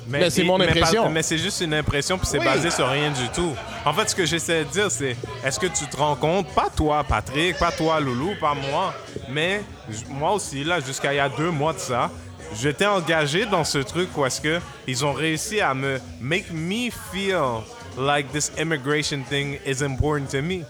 [0.08, 1.10] Mais c'est mon impression.
[1.10, 2.44] Mais, c'est juste une impression, puis c'est Oui.
[2.44, 3.52] basé sur rien du tout.
[3.84, 6.68] En fait, ce que j'essaie de dire, c'est est-ce que tu te rends compte, pas
[6.74, 8.94] toi, Patrick, pas toi, Loulou, pas moi,
[9.28, 9.62] mais
[10.08, 12.10] moi aussi, là, jusqu'à il y a deux mois de ça,
[12.54, 16.90] j'étais engagé dans ce truc où est-ce que ils ont réussi à me make me
[17.12, 17.62] feel
[17.98, 20.60] like this immigration thing is important to me.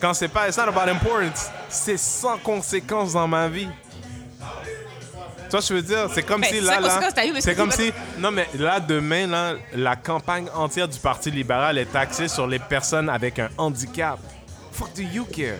[0.00, 3.68] Quand c'est pas, it's not about importance, c'est sans conséquence dans ma vie.
[5.50, 6.80] Que je veux dire, c'est comme Ben, si là,
[7.40, 11.94] c'est comme si, non mais là demain là, la campagne entière du Parti libéral est
[11.94, 14.18] axée sur les personnes avec un handicap.
[14.72, 15.58] Fuck do you care?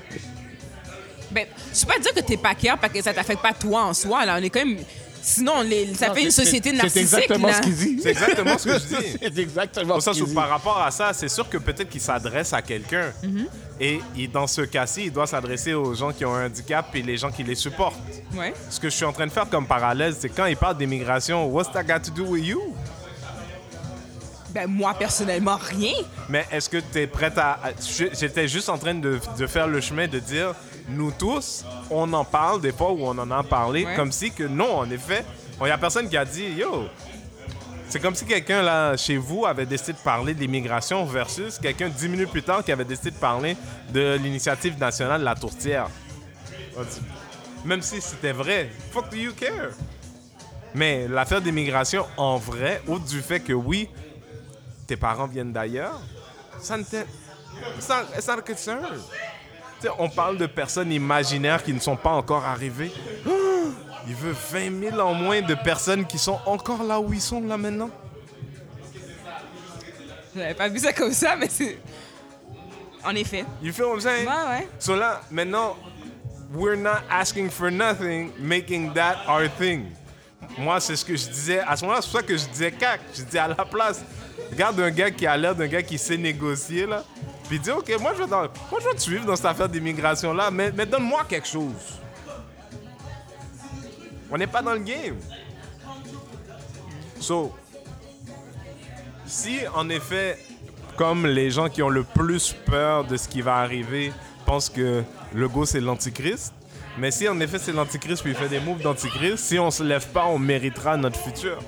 [1.30, 3.84] Ben, je peux pas dire que t'es pas care parce que ça t'affecte pas toi
[3.84, 4.24] en soi.
[4.26, 4.36] Là.
[4.38, 4.78] On est quand même.
[5.22, 7.08] Sinon, les- ça Non, fait une société narcissique.
[7.08, 7.54] C'est exactement là.
[7.54, 8.00] ce qu'il dit.
[8.02, 9.16] C'est exactement ce que je dis.
[9.22, 10.34] c'est exactement Au ce sens qu'il où dit.
[10.34, 13.12] par rapport à ça, c'est sûr que peut-être qu'il s'adresse à quelqu'un.
[13.22, 13.46] Mm-hmm.
[13.80, 17.02] Et il- dans ce cas-ci, il doit s'adresser aux gens qui ont un handicap et
[17.02, 17.96] les gens qui les supportent.
[18.34, 18.54] Ouais.
[18.70, 21.46] Ce que je suis en train de faire comme parallèle, c'est quand il parle d'immigration,
[21.46, 22.60] what's that got to do with you?
[24.50, 25.92] Ben, moi, personnellement, rien.
[26.28, 27.60] Mais est-ce que tu es prête à.
[28.18, 30.54] J'étais juste en train de, de faire le chemin de dire,
[30.90, 33.94] nous tous, on en parle des fois où on en a parlé, Ouais.
[33.96, 35.24] comme si que non, en effet,
[35.60, 36.86] il n'y a personne qui a dit, yo.
[37.88, 41.88] C'est comme si quelqu'un là chez vous avait décidé de parler de l'immigration versus quelqu'un
[41.88, 43.56] dix minutes plus tard qui avait décidé de parler
[43.92, 45.88] de l'initiative nationale de la tourtière.
[47.64, 49.70] Même si c'était vrai, fuck do you care?
[50.72, 53.88] Mais l'affaire d'immigration en vrai, outre du fait que oui,
[54.86, 56.00] tes parents viennent d'ailleurs,
[56.60, 57.06] ça ne t'est.
[57.80, 58.72] Ça, ça sais,
[59.98, 62.92] on parle de personnes imaginaires qui ne sont pas encore arrivées.
[63.26, 63.30] Ah!
[64.06, 67.40] Il veut 20 000 en moins de personnes qui sont encore là où ils sont
[67.42, 67.90] là maintenant.
[70.34, 71.78] J'avais pas vu ça comme ça, mais c'est.
[73.04, 73.44] En effet.
[73.62, 74.26] You feel what I'm saying?
[74.26, 74.68] Ouais, ouais.
[74.78, 75.76] So là, maintenant,
[76.52, 79.86] we're not asking for nothing, making that our thing.
[80.58, 81.60] Moi, c'est ce que je disais.
[81.60, 83.00] À ce moment-là, c'est pour ça que je disais cac.
[83.14, 84.02] Je dis à la place,
[84.50, 87.04] regarde un gars qui a l'air d'un gars qui sait négocier, là.
[87.50, 89.68] Puis dis, OK, moi, je vais, dans- moi, je vais te suivre dans cette affaire
[89.68, 91.98] d'immigration-là, mais, mais donne-moi quelque chose.
[94.30, 95.16] On n'est pas dans le game.
[97.18, 97.52] So,
[99.26, 100.38] si en effet,
[100.96, 104.12] comme les gens qui ont le plus peur de ce qui va arriver
[104.46, 105.02] pensent que
[105.34, 106.54] Legault c'est l'antichrist,
[106.98, 109.82] mais si en effet c'est l'antichrist puis il fait des moves d'antichrist, si on se
[109.82, 111.58] lève pas, on méritera notre futur.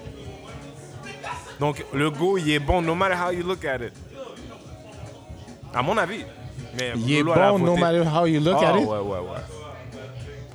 [1.58, 3.92] Donc Legault, il est bon, no matter how you look at it.
[5.74, 6.24] À mon avis.
[6.78, 8.87] Mais Il est bon, no matter how you look Ah at it.
[8.87, 9.40] ouais, ouais, ouais.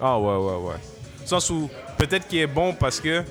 [0.02, 0.76] Ah ouais, ouais, ouais.
[1.26, 3.28] Sens où peut-être qu'il est bon parce que, tu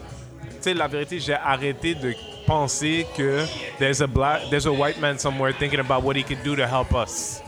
[0.61, 2.15] sais, la vérité, j'ai arrêté de
[2.47, 3.45] penser que
[3.79, 6.63] there's a, black, there's a white man somewhere thinking about what he could do to
[6.63, 7.41] help us.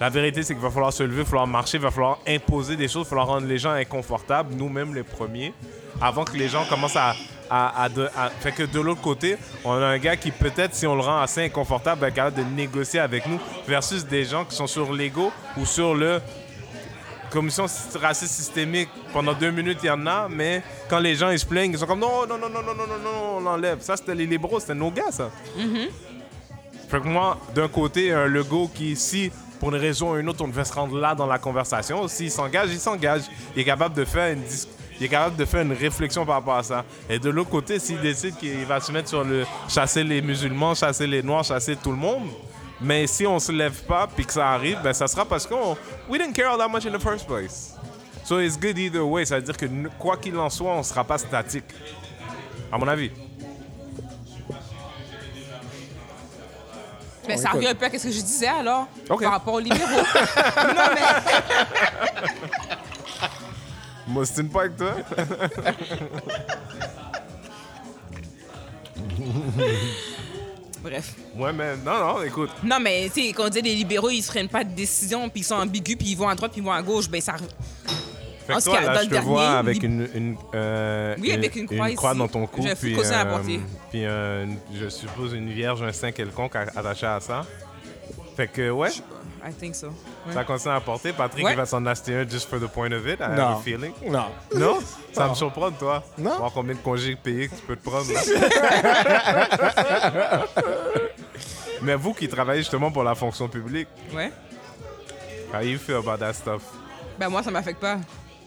[0.00, 2.18] La vérité, c'est qu'il va falloir se lever, il va falloir marcher, il va falloir
[2.26, 5.52] imposer des choses, il va falloir rendre les gens inconfortables, nous-mêmes les premiers,
[6.00, 7.14] avant que les gens commencent à
[7.50, 8.08] à, à, de.
[8.40, 11.20] Fait que de l'autre côté, on a un gars qui peut-être, si on le rend
[11.20, 15.32] assez inconfortable, est capable de négocier avec nous versus des gens qui sont sur l'ego
[15.56, 16.20] ou sur le
[17.30, 17.66] commission
[18.00, 21.44] raciste systémique pendant deux minutes, il y en a, mais quand les gens ils se
[21.44, 23.80] plaignent, ils sont comme non, non, non, non, non, non, non, non on l'enlève.
[23.80, 25.30] Ça, c'était les libéraux, c'était nos gars, ça.
[25.56, 25.86] Mm.
[26.88, 30.44] Fait que moi, d'un côté, un Legault qui, si pour une raison ou une autre,
[30.44, 33.22] on devait se rendre là dans la conversation, s'il s'engage, il s'engage.
[33.56, 36.36] Il est capable de faire une discussion il est capable de faire une réflexion par
[36.36, 36.84] rapport à ça.
[37.08, 40.74] Et de l'autre côté, s'il décide qu'il va se mettre sur le chasser les musulmans,
[40.74, 42.28] chasser les noirs, chasser tout le monde,
[42.80, 45.76] mais si on se lève pas puis que ça arrive, ben ça sera parce qu'on
[46.08, 47.74] we didn't care all that much in the first place.
[48.24, 49.24] So it's good either way.
[49.24, 49.66] Ça veut dire que
[49.98, 51.64] quoi qu'il en soit, on sera pas statique.
[52.72, 53.10] À mon avis.
[57.26, 59.88] Ben, ça revient un peu à ce que je disais alors, par rapport aux libéraux.
[60.76, 61.00] non, mais.
[64.06, 64.94] M'ostine pas avec toi?
[70.82, 71.14] Bref.
[71.36, 72.50] Ouais, mais non, non, écoute.
[72.62, 75.28] Non, mais tu sais, quand on dit les libéraux, ils se prennent pas de décision,
[75.30, 77.20] puis ils sont ambigus, puis ils vont à droite, puis ils vont à gauche, ben
[77.20, 77.36] ça.
[78.46, 81.32] Fait que toi, là, je le te dernier, vois avec li- une, une, euh, Oui,
[81.32, 83.60] avec une croix dans ton cou, puis, porter.
[83.88, 84.44] puis euh,
[84.78, 87.46] je suppose une vierge, un saint quelconque attaché à ça.
[88.36, 88.90] Fait que, ouais,
[89.46, 89.88] I think so.
[90.26, 90.32] Ouais.
[90.32, 91.12] ça continue à apporter.
[91.12, 91.52] Patrick, Ouais.
[91.52, 93.20] il va s'en acheter un just for the point of it.
[93.20, 93.58] I have Non.
[93.58, 93.92] a feeling.
[94.06, 94.26] Non.
[94.54, 94.78] Non?
[95.12, 96.02] Ça me surprend, toi.
[96.16, 96.38] Non.
[96.38, 98.10] Voir combien de congés payés que tu peux te prendre.
[98.12, 98.20] là.
[101.82, 104.32] Mais vous qui travaillez justement pour la fonction publique, Ouais.
[105.52, 106.62] how you feel about that stuff?
[107.18, 107.98] Ben moi, ça m'affecte pas.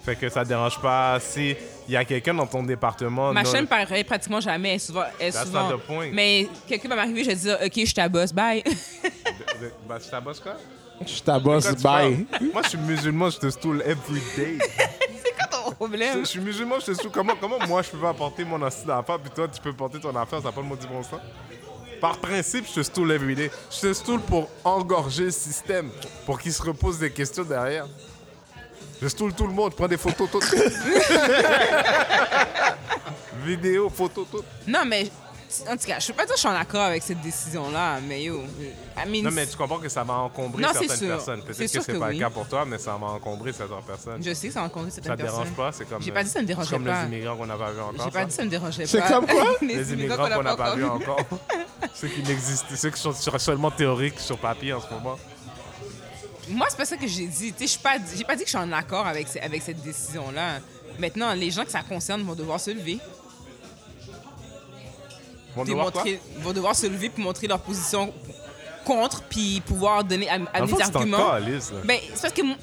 [0.03, 1.55] Fait que ça te dérange pas si
[1.87, 3.33] il y a quelqu'un dans ton département.
[3.33, 4.73] Ma non- chaîne paraît pratiquement jamais.
[4.75, 6.09] Elle souvent, elle souvent- not the point.
[6.13, 8.63] Mais quelqu'un va m'arriver, je vais dire, OK, je t'abosse, bye.
[8.63, 8.69] de-
[9.65, 10.53] de- Bah, tu t'abosses quoi?
[11.05, 12.25] Je tu bye.
[12.53, 14.57] Moi, je suis musulman, je te stoule every day.
[15.23, 16.19] C'est quoi ton problème?
[16.19, 17.11] je suis musulman, je te stoule.
[17.11, 20.15] Comment, comment moi, je peux pas apporter mon d'affaires, puis toi, tu peux porter ton
[20.15, 21.19] affaire, ça n'a pas le mot du bon sens?
[22.01, 23.51] Par principe, je te stoule every day.
[23.71, 25.89] Je te stoule pour engorger le système,
[26.25, 27.87] pour qu'il se repose des questions derrière.
[29.01, 30.43] Je stoule tout le monde, prends des photos toutes.
[33.45, 34.45] Vidéo, photos toutes.
[34.67, 35.09] Non, mais
[35.69, 37.99] en tout cas, je peux pas dire que je suis en accord avec cette décision-là,
[38.07, 38.41] mais yo,
[38.97, 41.07] I mean, Non, mais tu comprends que ça va encombrer Non, certaines sûr.
[41.07, 41.41] personnes.
[41.41, 42.15] Peut-être que c'est pas oui.
[42.15, 44.21] le cas pour toi, mais ça va encombrer certaines personnes.
[44.23, 45.55] je sais que ça va rencontrer Ça certaines te dérange personnes.
[45.55, 45.71] pas?
[45.71, 47.01] C'est comme, J'ai pas dit que ça me c'est dérangeait comme pas.
[47.05, 47.93] les immigrants qu'on n'a pas vu encore.
[48.05, 48.25] J'ai pas ça.
[48.25, 48.87] dit que ça me dérangeait pas.
[48.87, 49.45] C'est comme quoi?
[49.61, 50.87] Les immigrants qu'on n'a pas vus vus.
[50.89, 51.19] encore.
[51.93, 55.17] ceux qui n'existent, ceux qui sont seulement théoriques sur papier en ce moment.
[56.49, 57.51] Moi, c'est pas ça que j'ai dit.
[57.53, 59.61] Tu sais, je suis pas, j'ai pas dit que je suis en accord avec, avec
[59.61, 60.59] cette décision-là.
[60.99, 62.99] Maintenant, les gens que ça concerne vont devoir se lever.
[65.57, 66.03] Vont devoir quoi?
[66.39, 68.13] vont devoir se lever pour montrer leur position
[68.85, 71.17] contre, puis pouvoir donner amener des arguments.
[71.83, 72.55] Ben, c'est parce que mon-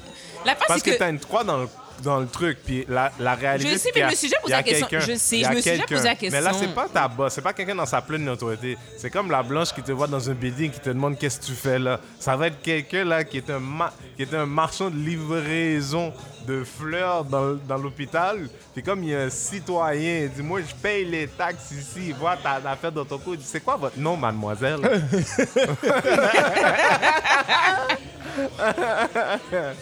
[0.45, 1.67] la face, Parce c'est que, que, t'as une croix dans le,
[2.03, 3.71] dans le truc, puis la, la réalité.
[3.71, 4.87] Je sais, mais a- je me suis déjà posé il y a la question.
[4.87, 5.95] quelqu'un- Je sais, il y a je me suis déjà quelqu'un.
[5.95, 6.67] posé la Mais là, question.
[6.67, 8.77] c'est pas ta boss, c'est pas quelqu'un dans sa pleine autorité.
[8.97, 11.45] C'est comme la blanche qui te voit dans un building qui te demande qu'est-ce que
[11.45, 11.99] tu fais là.
[12.19, 16.13] Ça va être quelqu'un là qui est un, ma- qui est un marchand de livraison
[16.47, 18.47] de fleurs dans, dans l'hôpital.
[18.73, 22.11] Puis comme il y a un citoyen, il dit Moi, je paye les taxes ici,
[22.11, 23.39] vois ta affaire dans ton code.
[23.43, 24.79] C'est quoi votre nom, mademoiselle?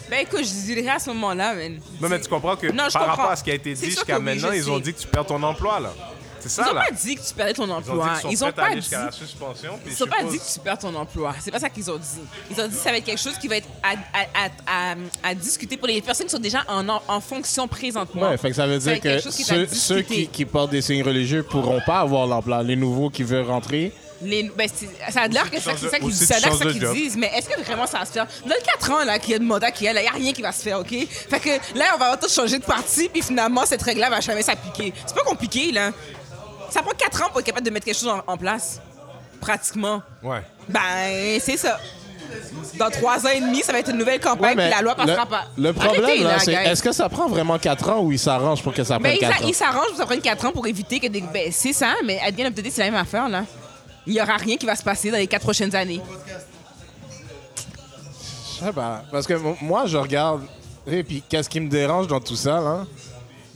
[0.09, 1.79] Ben écoute, je dirais à ce moment-là, man.
[2.03, 3.07] Non, mais tu comprends que Non, je par comprends.
[3.15, 5.07] rapport à ce qui a été dit jusqu'à oui, maintenant, ils ont dit que tu
[5.07, 5.89] perds ton emploi là.
[6.45, 6.81] C'est Ils ça ont là.
[6.89, 8.09] pas dit que tu perdais ton Ils ont emploi.
[8.29, 8.85] Ils ont prêts à pas dit.
[8.91, 9.09] Ils ont
[9.97, 11.33] je pas dit que tu perds ton emploi.
[11.39, 12.05] C'est pas ça qu'ils ont dit.
[12.51, 14.91] Ils ont dit que ça va être quelque chose qui va être à, à- à-
[14.91, 14.95] à-
[15.29, 18.23] à discuter pour les personnes qui sont déjà en, en fonction présentement.
[18.29, 21.03] Ouais, fait que ça veut dire que qui ceux, ceux qui, qui portent des signes
[21.03, 22.61] religieux pourront pas avoir l'emploi.
[22.61, 24.67] Les nouveaux qui veulent rentrer, Les- ben,
[25.09, 26.49] ça a l'air que c'est ça qu'ils ça ça
[26.93, 27.17] disent.
[27.17, 28.27] Mais est-ce que vraiment ça va se faire?
[28.45, 30.07] Dans le 4 ans là, qu'il y a de mandat qu'il y a, il n'y
[30.07, 30.89] a rien qui va se faire, OK?
[31.29, 34.41] Fait que là, on va tous changer de parti, puis finalement, cette règle-là va jamais
[34.43, 34.93] s'appliquer.
[35.05, 35.91] C'est pas compliqué, là.
[36.69, 38.79] Ça prend 4 ans pour être capable de mettre quelque chose en, en place.
[39.41, 40.01] Pratiquement.
[40.23, 40.41] Ouais.
[40.69, 41.77] Ben, c'est ça.
[42.79, 44.95] Dans 3 ans et demi, ça va être une nouvelle campagne, Ouais, puis la loi
[44.95, 45.43] passera le, pas.
[45.55, 48.17] le problème, Arrêtez, là, là, c'est est-ce que ça prend vraiment 4 ans ou ils
[48.17, 49.47] s'arrangent pour que ça Ben, prenne 4 s'a- ans?
[49.49, 51.21] il s'arrange pour que ça prenne 4 ans pour éviter que des.
[51.21, 53.43] Ben, c'est ça, mais à bien c'est la même affaire, là.
[54.05, 56.01] Il n'y aura rien qui va se passer dans les 4 prochaines années.
[58.59, 59.03] Je sais pas.
[59.11, 60.43] Parce que mo- moi, je regarde.
[60.85, 62.85] Et puis, qu'est-ce qui me dérange dans tout ça, là?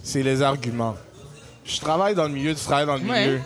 [0.03, 0.95] C'est les arguments.
[1.65, 3.25] Je travaille dans le milieu, tu travailles dans le Ouais.
[3.27, 3.41] milieu.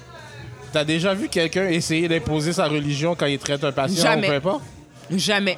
[0.72, 4.28] T'as déjà vu quelqu'un essayer d'imposer sa religion quand il traite un patient Jamais.
[4.28, 4.64] ou peu importe?
[5.10, 5.58] Jamais.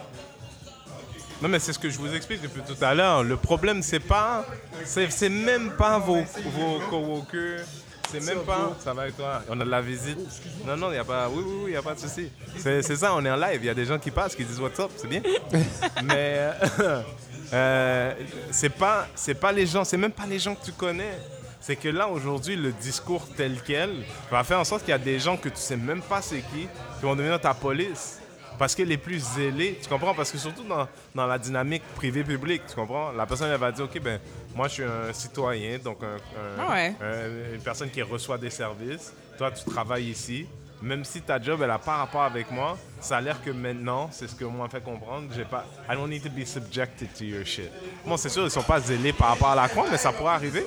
[1.41, 3.21] Non, mais c'est ce que je vous explique depuis tout à l'heure.
[3.21, 4.45] Le problème, c'est pas.
[4.86, 6.21] C'est c'est même pas vos,
[6.56, 7.65] vos coworkers.
[8.12, 8.76] C'est même pas.
[8.84, 9.42] Ça va avec toi?
[9.50, 10.18] On a de la visite.
[10.66, 11.28] Non, non, il n'y a pas.
[11.30, 12.30] Oui, oui, oui, il n'y a pas de souci.
[12.58, 13.60] C'est c'est ça, on est en live.
[13.62, 15.22] Il y a des gens qui passent, qui disent What's up, c'est bien.
[16.04, 16.52] mais.
[16.80, 17.02] euh,
[17.54, 18.13] euh,
[18.52, 21.18] c'est pas, c'est pas les gens, c'est même pas les gens que tu connais.
[21.60, 24.98] C'est que là, aujourd'hui, le discours tel quel va faire en sorte qu'il y a
[24.98, 28.20] des gens que tu sais même pas c'est qui, qui vont devenir ta police.
[28.60, 30.13] Parce que les plus zélés, tu comprends?
[30.13, 33.12] Parce que surtout dans, dans la dynamique privée-publique, tu comprends?
[33.12, 34.20] La personne, elle va dire, OK, ben
[34.56, 36.96] moi, je suis un citoyen, donc un- un- Ah ouais.
[37.02, 39.12] un- une personne qui reçoit des services.
[39.38, 40.46] Toi, tu travailles ici.
[40.82, 44.10] Même si ta job, elle n'a pas rapport avec moi, ça a l'air que maintenant,
[44.12, 45.66] c'est ce que moi fait comprendre, j'ai pas...
[45.89, 47.72] I don't need to be subjected to your shit.
[48.06, 50.34] Bon, c'est sûr, ils sont pas zélés par rapport à la croix, mais ça pourrait
[50.34, 50.66] arriver.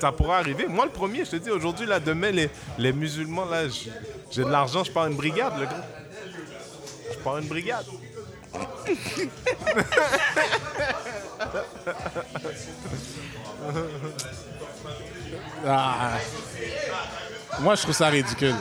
[0.00, 0.66] Ça pourrait arriver.
[0.68, 3.64] Moi, le premier, je te dis, aujourd'hui, là, demain, les, les musulmans, là,
[4.30, 5.84] j'ai de l'argent, je pars une brigade, le gars.
[7.18, 7.84] Je pars une brigade.
[15.66, 16.18] Ah.
[17.60, 18.54] Moi, je trouve ça ridicule.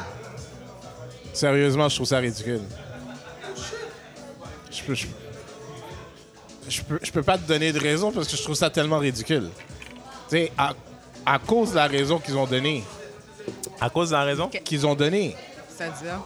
[1.33, 2.61] Sérieusement, je trouve ça ridicule.
[4.71, 5.07] Je peux, je,
[6.67, 8.97] je peux, je peux pas te donner de raison parce que je trouve ça tellement
[8.99, 9.49] ridicule.
[10.29, 10.73] Tu sais, à,
[11.25, 12.83] à cause de la raison qu'ils ont donnée,
[13.79, 14.49] À cause de la raison?
[14.49, 15.35] qu'ils ont donnée,
[15.75, 16.19] C'est-à-dire?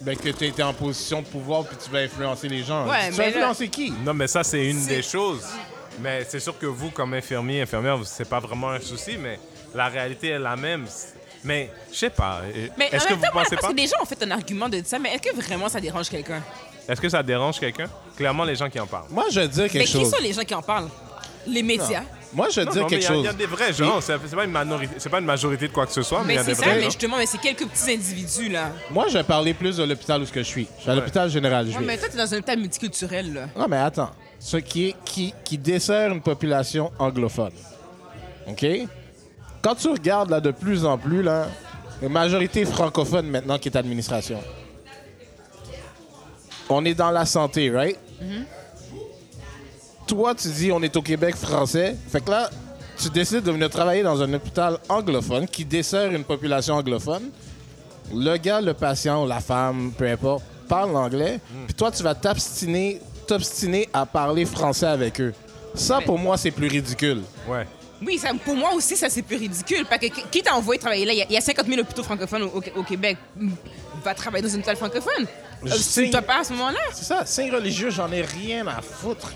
[0.00, 2.86] Ben que tu été en position de pouvoir puis tu vas influencer les gens.
[2.88, 3.90] Ouais, tu mais vas là- influencer qui?
[4.04, 5.44] Non, mais ça, c'est une des choses.
[6.00, 9.38] Mais c'est sûr que vous, comme infirmier, infirmière, c'est pas vraiment un souci, mais
[9.74, 10.86] la réalité est la même.
[11.44, 12.40] Mais, je sais pas.
[12.44, 13.68] euh, Mais Est-ce en que même vous temps, pensez parce pas?
[13.72, 16.08] que des gens ont fait un argument de ça, mais est-ce que vraiment ça dérange
[16.08, 16.42] quelqu'un?
[16.88, 17.86] Est-ce que ça dérange quelqu'un?
[18.16, 19.08] Clairement, les gens qui en parlent.
[19.10, 20.10] Moi, je vais dire Mais quelque qui chose.
[20.10, 20.88] sont les gens qui en parlent?
[21.46, 22.02] Les médias.
[22.32, 23.18] Moi, je Non, dire quelque chose.
[23.20, 24.00] Il y, a des vrais gens.
[24.02, 26.36] C'est pas, une minorité- c'est pas une majorité de quoi que ce soit, mais il
[26.36, 26.90] y Mais a des c'est ça, vrais mais gens.
[26.90, 28.70] justement, mais c'est quelques petits individus, là.
[28.90, 30.68] Moi, je vais parler plus de l'hôpital où ce que je suis.
[30.76, 31.00] Je suis à Ouais.
[31.00, 31.86] l'hôpital général Ouais, juif.
[31.86, 33.46] mais toi, t'es dans un hôpital multiculturel, là.
[33.56, 34.10] Non, mais attends.
[34.38, 37.52] Ce qui, est, qui, qui dessert une population anglophone.
[38.46, 38.64] OK?
[39.62, 41.46] Quand tu regardes là, de plus en plus, là,
[42.02, 44.40] une majorité francophone maintenant qui est administration.
[46.68, 47.98] On est dans la santé, right?
[50.08, 51.94] Toi, tu dis on est au Québec français.
[52.10, 52.50] Fait que là,
[53.00, 57.30] tu décides de venir travailler dans un hôpital anglophone qui dessert une population anglophone.
[58.14, 61.38] Le gars, le patient ou la femme, peu importe, parle l'anglais.
[61.66, 65.34] Puis toi, tu vas t'abstiner, t'obstiner à parler français avec eux.
[65.74, 67.20] Ça, Mais- pour moi, c'est plus ridicule.
[67.46, 67.66] Ouais.
[68.00, 69.84] Oui, ça, pour moi aussi, ça, c'est plus ridicule.
[69.88, 71.12] Parce que qui t'a envoyé travailler là?
[71.12, 73.18] Il y a- il y, a 50 000 hôpitaux francophones au, au- au Québec.
[74.02, 75.26] Va travailler dans un hôpital francophone.
[75.64, 76.78] Je Euh, t'as pas à ce moment-là?
[76.94, 79.32] C'est ça, signe religieux, j'en ai rien à foutre.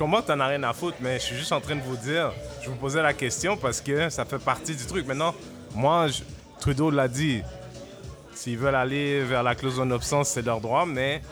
[0.00, 2.32] Comprends t'en as rien à foutre, mais je suis juste en train de vous dire,
[2.62, 5.06] je vous posais la question parce que ça fait partie du truc.
[5.06, 5.34] Maintenant,
[5.74, 6.22] moi, je-
[6.60, 7.42] Trudeau l'a dit,
[8.34, 11.22] s'ils veulent aller vers la clause non obstance, c'est leur droit, mais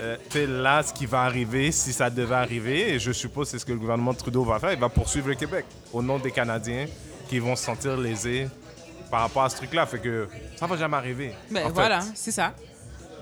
[0.00, 0.16] euh,
[0.62, 3.66] là, ce qui va arriver, si ça devait arriver, et je suppose que c'est ce
[3.66, 6.30] que le gouvernement de Trudeau va faire, il va poursuivre le Québec au nom des
[6.30, 6.86] Canadiens
[7.28, 8.48] qui vont se sentir lésés
[9.10, 9.84] par rapport à ce truc-là.
[9.86, 11.32] Fait que ça va jamais arriver.
[11.50, 11.72] Ben En fait.
[11.74, 12.54] voilà, c'est ça.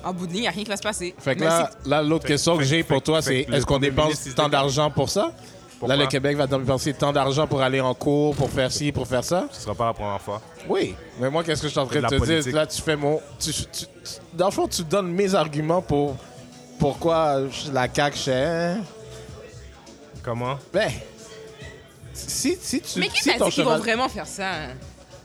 [0.04, 1.14] En bout de ligne, il n'y a rien qui va se passer.
[1.18, 3.54] Fait que Mais là, là l'autre Fait- question que j'ai fait- pour toi, fait c'est
[3.56, 5.32] est-ce qu'on dépense tant d'argent pour ça?
[5.78, 5.96] Pourquoi?
[5.96, 9.06] Là, le Québec va dépenser tant d'argent pour aller en cours, pour faire ci, pour
[9.06, 9.46] faire ça?
[9.52, 10.40] Ce sera pas la première fois.
[10.68, 10.94] Oui.
[11.20, 12.54] Mais moi, qu'est-ce que je suis en train De te dire?
[12.54, 13.20] Là, tu fais mon.
[13.38, 13.86] Tu, tu- tu-
[14.32, 16.16] dans le fond, tu donnes mes arguments pour
[16.78, 17.40] pourquoi
[17.72, 18.76] la CAQ chère.
[20.22, 20.56] Comment?
[20.72, 20.90] Ben.
[22.12, 23.00] Si, si tu.
[23.00, 24.50] Mais qui si t'a dit qu'ils vont vraiment faire ça?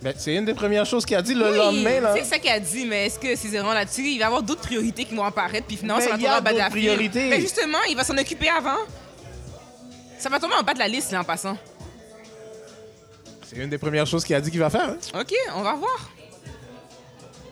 [0.02, 2.14] Ben, c'est une des premières choses qu'il a dit le Oui, lendemain, là.
[2.18, 4.02] C'est ça qu'il a dit, mais est-ce que c'est vraiment là-dessus?
[4.08, 6.30] Il va y avoir d'autres priorités qui vont apparaître, puis finalement, Mais ça va tomber
[6.30, 7.30] en bas de la priorités.
[7.30, 8.78] Mais justement, il va s'en occuper avant.
[10.18, 11.58] Ça va tomber en bas de la liste, là, en passant.
[13.46, 14.90] C'est une des premières choses qu'il a dit qu'il va faire.
[14.90, 15.20] hein.
[15.20, 16.10] OK, on va voir.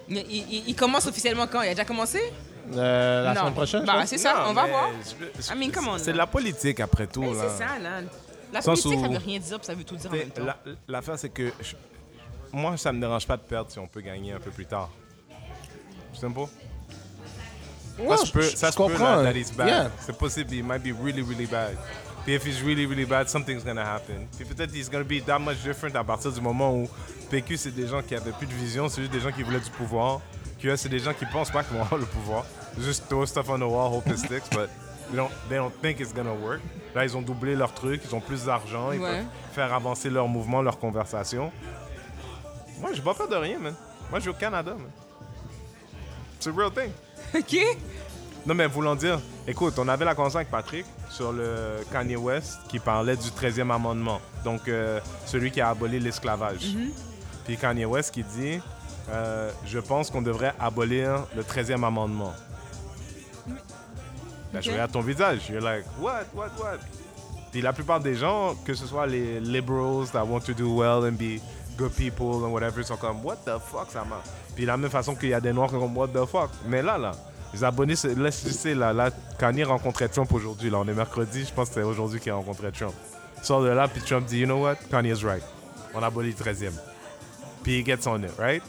[0.10, 1.62] Il, il- il commence officiellement quand?
[1.64, 2.22] Il a déjà commencé?
[2.76, 3.40] Euh, la Non.
[3.42, 4.90] semaine prochaine, Bah, c'est ça, Non, on va voir.
[5.40, 7.22] je- I mean, come on, C'est de la politique après tout.
[7.22, 7.44] Mais là.
[7.50, 8.02] c'est ça, là.
[8.54, 10.46] La politique, ça veut rien dire, puis ça veut tout dire en même temps.
[10.46, 10.58] la-
[10.88, 11.76] L'affaire, c'est que je-
[12.58, 14.90] moi, ça me dérange pas de perdre si on peut gagner un peu plus tard.
[16.14, 16.42] Simple.
[18.00, 19.16] Ouais, ça se peut, ça se peut comprends.
[19.18, 19.68] là, that it's bad.
[19.68, 19.92] Yeah.
[20.00, 21.76] C'est possible, it might be really, really bad.
[22.24, 24.28] Puis if it's really, really bad, something's gonna happen.
[24.36, 26.88] Puis peut-être it's gonna be that much different à partir du moment où
[27.32, 29.60] PQ, c'est des gens qui avaient plus de vision, c'est juste des gens qui voulaient
[29.60, 30.22] du pouvoir.
[30.60, 32.46] QS, c'est des gens qui pensent pas qu'ils vont avoir le pouvoir.
[32.80, 34.70] Just throw stuff on the wall, hope it sticks, but
[35.10, 36.62] they don't, they don't think it's gonna work.
[36.94, 39.10] Là, ils ont doublé leur truc, ils ont plus d'argent, ils Ouais.
[39.10, 41.52] peuvent faire avancer leur mouvement, leur conversation.
[42.80, 43.74] Moi, je pas peur de rien, man.
[44.10, 44.92] Moi, je suis au Canada, man.
[46.40, 46.92] C'est a real thing.
[47.36, 47.78] OK?
[48.46, 52.60] Non, mais voulant dire, écoute, on avait la conversation avec Patrick sur le Kanye West
[52.70, 54.22] qui parlait du 13e amendement.
[54.46, 56.76] Donc, euh, celui qui a aboli l'esclavage.
[57.46, 58.60] Puis Kanye West qui dit
[59.10, 62.34] euh, Je pense qu'on devrait abolir le 13e amendement.
[64.54, 65.50] Là, je regarde ton visage.
[65.50, 66.78] You're like, what, what, what?
[67.52, 71.06] Puis la plupart des gens, que ce soit les liberals that want to do well
[71.06, 71.42] and be
[71.78, 74.26] good people and whatever, sont comme, what the fuck, ça marche.
[74.56, 76.26] Puis de la même façon qu'il y a des noirs qui sont comme, what the
[76.26, 76.50] fuck.
[76.68, 77.12] Mais là, là,
[77.54, 79.10] les abonnés, se- laisse sais, là, là,
[79.40, 82.36] Kanye rencontrait Trump aujourd'hui, là, on est mercredi, je pense que c'est aujourd'hui qu'il a
[82.36, 82.94] rencontré Trump.
[83.44, 85.44] Sort de là, puis Trump dit, you know what, Kanye's right.
[85.94, 86.72] On abolit le 13e.
[87.64, 88.64] Puis he gets on it, right?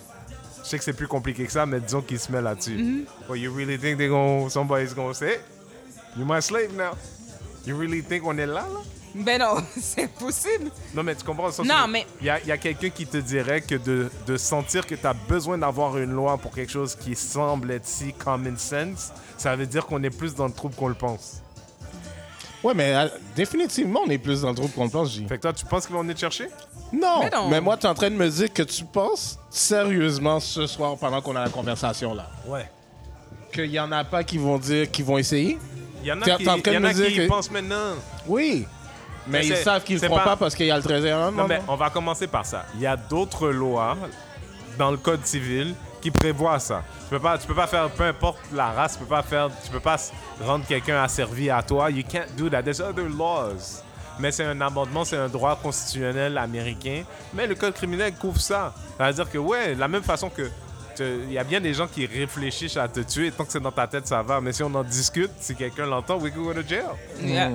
[0.62, 3.06] Je sais que c'est plus compliqué que ça, mais disons qu'il se met là-dessus.
[3.28, 5.40] Well, you really think they're gonna, somebody's gonna say,
[6.16, 6.92] you my slave now?
[7.66, 8.80] You really think on est là, là?
[9.14, 10.70] Ben non, c'est impossible.
[10.94, 13.06] Non, mais tu comprends sens Non, mais- Il y a, il y a quelqu'un qui
[13.06, 16.70] te dirait que de, de sentir que tu as besoin d'avoir une loi pour quelque
[16.72, 20.52] chose qui semble être si common sense, ça veut dire qu'on est plus dans le
[20.52, 21.42] trouble qu'on le pense.
[22.64, 25.26] Ouais, mais euh, définitivement, on est plus dans le trou qu'on le pense, J.
[25.28, 26.48] Fait que toi, tu penses qu'ils vont venir te chercher?
[26.92, 27.48] Non, Mais non.
[27.48, 30.96] mais moi, tu es en train de me dire que tu penses sérieusement ce soir,
[30.98, 32.68] pendant qu'on a la conversation là, Ouais.
[33.52, 35.56] qu'il y en a pas qui vont dire qu'ils vont essayer?
[36.02, 37.94] Il y en a qui, y en a me dire qui que- pensent maintenant.
[38.26, 38.66] Oui.
[39.28, 41.12] Mais ils savent qu'ils le c'est feront pas- pas, parce qu'il y a le 13e
[41.12, 41.42] amendement.
[41.42, 42.64] Non, mais on va commencer par ça.
[42.74, 43.96] Il y a d'autres lois
[44.78, 46.82] dans le code civil qui prévoient ça.
[47.04, 49.48] Tu peux pas, tu peux pas faire, peu importe la race, tu peux pas faire,
[49.64, 49.96] tu peux pas
[50.44, 51.90] rendre quelqu'un asservi à toi.
[51.90, 52.62] You can't do that.
[52.62, 53.82] There's other laws.
[54.20, 57.04] Mais c'est un amendement, c'est un droit constitutionnel américain.
[57.34, 58.72] Mais le code criminel couvre ça.
[58.96, 60.50] Ça veut dire que, ouais, de la même façon que
[61.00, 63.30] il y a bien des gens qui réfléchissent à te tuer.
[63.30, 64.40] Tant que c'est dans ta tête, ça va.
[64.40, 66.82] Mais si on en discute, si quelqu'un l'entend, we could go to jail.
[67.22, 67.50] Yeah.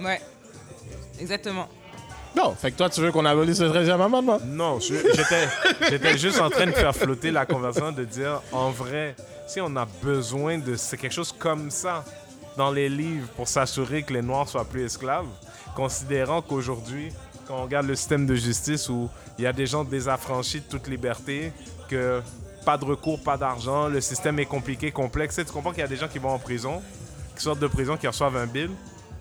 [0.00, 0.20] Ouais.
[1.20, 1.68] Exactement.
[2.36, 4.38] Non, fait que toi, tu veux qu'on abolisse le 13e amendement?
[4.44, 5.48] Non, je- j'étais
[5.90, 9.16] j'étais juste en train de faire flotter la conversation, de dire, en vrai,
[9.48, 12.04] si on a besoin de c'est quelque chose comme ça
[12.56, 15.26] dans les livres pour s'assurer que les Noirs soient plus esclaves,
[15.74, 17.12] considérant qu'aujourd'hui,
[17.46, 19.08] quand on regarde le système de justice où
[19.38, 21.52] il y a des gens désaffranchis de toute liberté,
[21.88, 22.20] que
[22.64, 25.88] pas de recours, pas d'argent, le système est compliqué, complexe, tu comprends qu'il y a
[25.88, 26.82] des gens qui vont en prison,
[27.34, 28.70] qui sortent de prison, qui reçoivent un bill,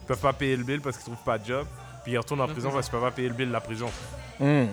[0.08, 1.66] peuvent pas payer le bill parce qu'ils trouvent pas de job,
[2.04, 3.90] puis ils retournent en prison parce qu'ils peuvent pas payer le bill de la prison.
[4.40, 4.66] Hmm.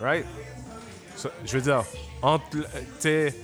[0.00, 0.26] Right?
[1.16, 1.82] Ça, je veux dire,
[2.22, 2.44] entre.
[2.56, 2.68] le- tu
[3.00, 3.36] sais,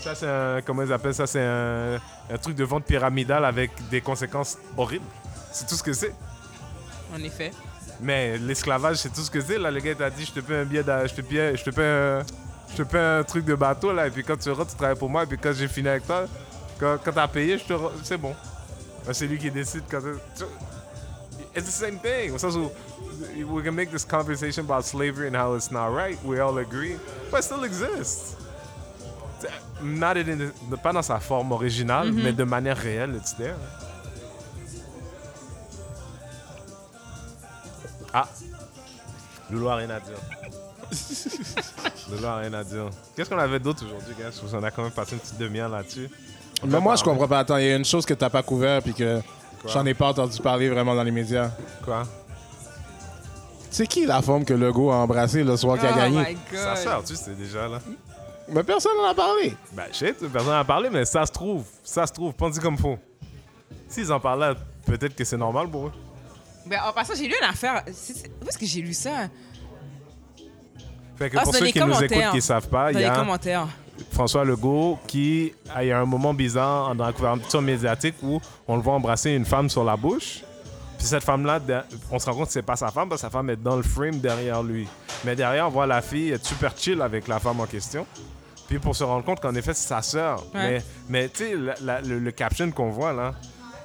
[0.00, 0.60] ça, c'est un.
[0.64, 1.26] Comment ils appellent ça?
[1.26, 1.94] C'est un,
[2.30, 5.06] un truc de vente pyramidale avec des conséquences horribles.
[5.52, 6.14] C'est tout ce que c'est.
[7.14, 7.52] En effet.
[8.00, 9.58] Mais l'esclavage, c'est tout ce que c'est.
[9.58, 11.70] Là, le gars t'a dit je te paie un billet, je te paie, je te
[11.70, 12.22] paie un,
[12.70, 14.98] je te paie un truc de bateau, là, et puis quand tu rentres, tu travailles
[14.98, 16.26] pour moi, et puis quand j'ai fini avec toi,
[16.78, 17.72] quand, quand t'as payé, je te.
[17.72, 18.34] re- C'est bon.
[19.08, 20.02] Ben, c'est lui qui décide quand.
[21.56, 22.34] It's the same thing.
[22.34, 22.70] Au sens où
[23.54, 26.18] we can make this conversation about slavery and how it's not right.
[26.24, 26.96] We all agree,
[27.30, 28.36] but it still exists.
[29.40, 29.48] T'sais,
[29.82, 30.36] Not in
[30.70, 33.54] the- pas dans sa forme originale, mais de manière réelle, it's there.
[38.12, 38.28] Ah,
[39.50, 40.18] Loulou a rien à dire.
[42.10, 42.90] Loulou a rien à dire.
[43.16, 44.24] Qu'est-ce qu'on avait d'autre aujourd'hui, gars?
[44.38, 46.10] Parce qu'on a quand même passé une petite demi-heure là-dessus.
[46.66, 47.40] Mais moi, je comprends pas.
[47.40, 49.20] Attends, il y a une chose que t'as pas couvert puis que
[49.62, 49.70] Quoi?
[49.72, 51.50] j'en ai pas entendu parler vraiment dans les médias.
[51.84, 52.02] Quoi?
[53.70, 56.18] C'est qui la femme que Legault a embrassée le soir qu'il a oh gagné?
[56.18, 56.58] my god.
[56.60, 57.80] Ça sort, tu sais, déjà, là.
[58.48, 59.54] Mais personne n'en a parlé.
[59.72, 61.64] Ben, je sais, personne n'a parlé, mais ça se trouve.
[61.84, 62.32] Ça se trouve.
[62.32, 62.98] Pense-y comme faut.
[63.88, 64.54] S'ils en parlaient,
[64.86, 65.92] peut-être que c'est normal pour eux.
[66.66, 67.82] Ben, en passant, j'ai lu une affaire.
[67.92, 69.28] c'est- Où est-ce que j'ai lu ça?
[71.18, 72.30] Fait que Ah, pour c'est ceux les qui nous écoutent commentaires.
[72.30, 73.68] qui ne savent pas, il Dans y les a commentaires.
[74.12, 78.82] François Legault qui a eu un moment bizarre dans la couverture médiatique où on le
[78.82, 80.42] voit embrasser une femme sur la bouche.
[80.98, 81.60] Puis cette femme-là,
[82.10, 83.76] on se rend compte que c'est pas sa femme parce que sa femme est dans
[83.76, 84.88] le frame derrière lui.
[85.24, 88.04] Mais derrière, on voit la fille être super chill avec la femme en question.
[88.66, 90.42] Puis pour se rendre compte qu'en effet, c'est sa sœur.
[90.54, 90.70] Ouais.
[90.70, 93.34] Mais, mais tu sais, la- la- le, le caption qu'on voit là,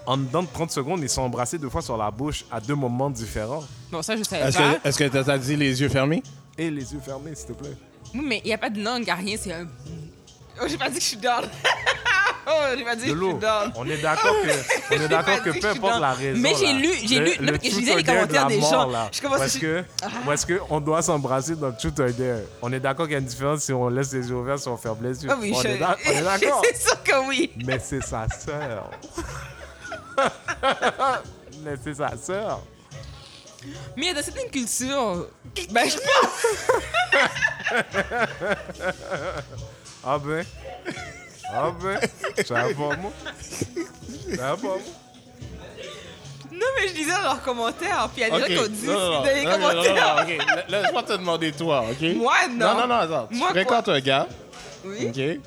[0.05, 2.75] en dedans de 30 secondes, ils sont embrassés deux fois sur la bouche à deux
[2.75, 3.63] moments différents.
[3.91, 4.73] Bon, ça, je savais Est-ce pas.
[4.75, 6.21] que est-ce que t'as dit les yeux fermés?
[6.57, 7.77] Et les yeux fermés, s'il te plaît.
[8.13, 9.67] Oui, mais il n'y a pas de langue, il n'y a rien, c'est un.
[10.61, 11.43] Oh, j'ai pas dit que je suis down.
[12.47, 13.71] oh, j'ai pas dit que je suis down.
[13.75, 14.49] On est d'accord que,
[14.95, 16.39] on est d'accord que peu importe la raison.
[16.39, 18.57] Mais j'ai lu- j'ai lu- le non, parce que je lisais les de commentaires des
[18.59, 18.87] mort, gens.
[18.89, 19.83] Là, Je commence à- parce que,
[20.25, 22.41] parce que on doit s'embrasser dans truth or dare.
[22.61, 24.67] On est d'accord qu'il y a une différence si on laisse les yeux ouverts, si
[24.67, 25.29] on ferme les yeux.
[25.31, 26.61] Ah oui, on, je- est on est d'accord.
[26.65, 27.51] c'est sûr que oui.
[27.65, 28.91] Mais c'est sa sœur.
[31.63, 32.61] Mais c'est sa sœur.
[33.95, 35.27] Mais dans certaines cultures,
[35.71, 37.22] ben, je pense.
[40.05, 40.45] Ah ben.
[41.49, 41.97] Ah ben.
[42.45, 43.11] Ça va pas moi.
[44.35, 44.77] Ça va pas moi.
[46.51, 48.71] Non, mais je lisais dans leurs commentaires, puis il y a des gens qui ont
[48.71, 49.19] dit Non, non, non.
[49.19, 50.25] dans les Non, non, non, commentaires.
[50.27, 52.15] non, Laisse-moi te demander toi, ok?
[52.15, 52.67] Moi, non.
[52.67, 53.27] Non, non, non, attends.
[53.31, 54.27] Tu fréquentes un gars,
[54.85, 55.07] Oui.
[55.07, 55.15] ok?
[55.17, 55.39] Ouais,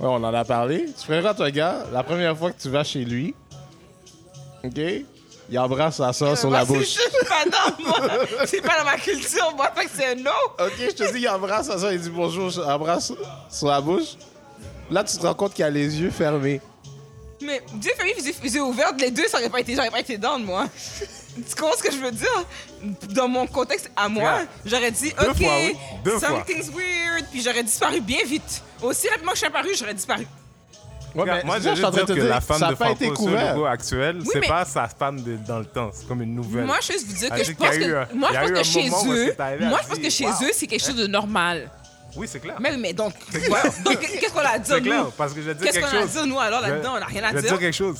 [0.00, 0.86] on en a parlé.
[0.98, 3.34] Tu fréquentes un gars, la première fois que tu vas chez lui,
[4.62, 4.80] ok?
[5.48, 6.86] Il embrasse sa soeur sur Moi, la c'est- bouche.
[6.86, 8.18] Je suis pas dans moi.
[8.46, 9.70] C'est pas dans ma culture, moi.
[9.76, 10.30] Fait que c'est un no.
[10.58, 13.12] Ok, je te dis, il embrasse sa soeur, il dit bonjour, je- embrasse
[13.50, 14.16] sur la bouche.
[14.90, 16.60] Là, tu te rends compte qu'il a les yeux fermés.
[17.42, 18.04] Mais Dieu fait
[18.42, 20.66] les yeux ouverts, les deux, ça aurait pas été, j'aurais pas été down, moi.
[21.36, 22.44] Tu comprends ce que je veux dire?
[23.10, 25.76] Dans mon contexte à moi, j'aurais dit, Deux OK, fois, oui.
[26.02, 26.28] Deux fois.
[26.28, 28.62] something's weird, puis j'aurais disparu bien vite.
[28.82, 30.26] Aussi rapidement que je suis apparu, j'aurais disparu.
[31.16, 32.58] Ouais, Regarde, moi, je ça, veux je suis en juste dire que la dire, femme
[32.58, 33.54] ça de Franco couvert.
[33.54, 35.90] Legault actuelle, Oui, c'est mais- pas sa femme de- dans le temps.
[35.92, 36.64] C'est comme une nouvelle.
[36.66, 38.86] Moi, je veux juste vous dire que je pense que, moi, je pense que chez
[38.88, 38.90] eux,
[39.66, 41.70] moi, je pense que chez eux, c'est quelque chose de normal.
[42.16, 42.56] Oui, c'est clair.
[42.60, 43.12] Mais, mais donc,
[43.84, 45.10] donc qu'est-ce qu'on a à dire, C'est clair, nous?
[45.10, 46.12] parce que je vais te dire Qu'est-ce quelque qu'on a à chose.
[46.12, 46.92] dire, nous, alors, là-dedans?
[46.96, 47.50] On n'a rien à Je vais dire.
[47.52, 47.98] dire quelque chose.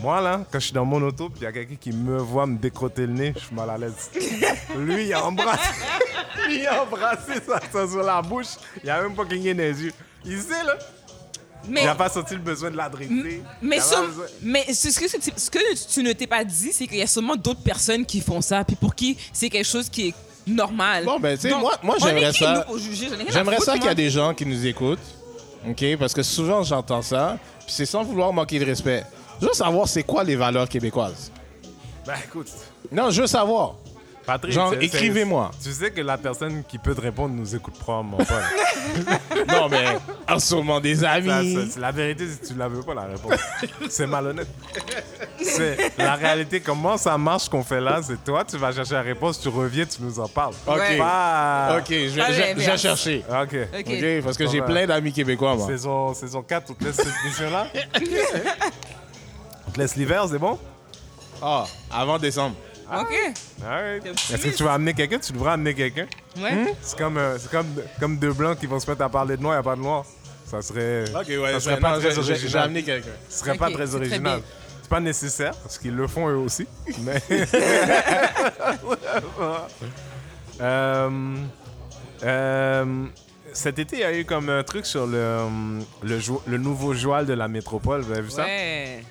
[0.00, 2.18] Moi, là, quand je suis dans mon auto, puis il y a quelqu'un qui me
[2.18, 4.10] voit me décrotter le nez, je suis mal à l'aise.
[4.76, 5.68] Lui, il a embrassé.
[6.46, 8.54] Lui, il a embrassé sa soeur sur la bouche.
[8.82, 9.92] Il a même pas cligné des yeux.
[10.24, 10.76] Il sait, là.
[11.68, 13.42] Mais, Il n'a pas senti le besoin de l'adresser?
[13.62, 14.28] mais, besoin-
[14.72, 15.08] ce, que,
[15.40, 18.20] ce que tu ne t'es pas dit, c'est qu'il y a sûrement d'autres personnes qui
[18.20, 20.14] font ça, puis pour qui c'est quelque chose qui est
[20.46, 21.04] normal.
[21.04, 22.66] Bon, ben, tu sais, moi- moi, j'aimerais ça-
[23.32, 24.98] J'aimerais ça qu'il y a des gens qui nous écoutent,
[25.68, 25.84] OK?
[25.98, 29.04] Parce que souvent, j'entends ça, puis c'est sans vouloir manquer de respect.
[29.40, 31.32] Je veux savoir c'est quoi les valeurs québécoises?
[32.06, 32.48] Ben, écoute.
[32.92, 33.76] Non, je veux savoir.
[34.26, 35.50] Patrick, Genre, écrivez-moi.
[35.62, 38.40] Tu sais que la personne qui peut te répondre nous écoute probablement pas.
[39.48, 39.84] Non, mais
[40.26, 41.54] ah, sûrement des amis.
[41.54, 43.34] ça, c'est la vérité, si tu la veux pas, la réponse.
[43.90, 44.48] c'est malhonnête.
[45.42, 46.60] C'est la réalité.
[46.60, 48.00] Comment ça marche qu'on fait là?
[48.02, 50.54] C'est toi, tu vas chercher la réponse, tu reviens, tu nous en parles.
[50.66, 50.74] OK.
[50.74, 50.94] OK, je
[52.14, 52.80] vais, Pas je- je vais l'inverse.
[52.82, 53.24] chercher.
[53.28, 53.56] OK.
[53.78, 53.86] Ok.
[53.86, 55.66] OK, parce que j'ai plein d'amis québécois, moi.
[55.66, 57.66] Saison, saison 4, on te laisse cette mission-là?
[59.68, 60.58] on te laisse l'hiver, c'est bon?
[61.42, 62.56] Ah, avant décembre.
[62.86, 63.14] OK.
[63.64, 64.02] Alright.
[64.02, 65.18] T'es Est-ce que tu vas amener quelqu'un?
[65.18, 66.06] Tu devrais amener quelqu'un.
[66.38, 66.74] Ouais.
[66.82, 67.66] C'est comme, euh, c'est comme,
[68.00, 69.80] comme deux blancs qui vont se mettre à parler de noir, n'y a pas de
[69.80, 70.04] noir.
[70.46, 72.64] Ça serait, Ok, ouais, ça serait pas non, très j'ai- j'ai- J'ai original.
[72.64, 73.10] amené quelqu'un.
[73.28, 74.20] Ce serait Ok, pas c'est très très original.
[74.22, 74.40] bien.
[74.82, 76.66] C'est pas nécessaire, parce qu'ils le font eux aussi.
[77.00, 77.20] Mais.
[80.60, 81.36] Euh,
[82.22, 83.06] euh,
[83.52, 85.48] cet été, il y a eu comme un truc sur le, euh,
[86.02, 88.02] le nouveau joual de la métropole.
[88.02, 88.44] Vous avez vu ça?
[88.44, 89.02] Ouais.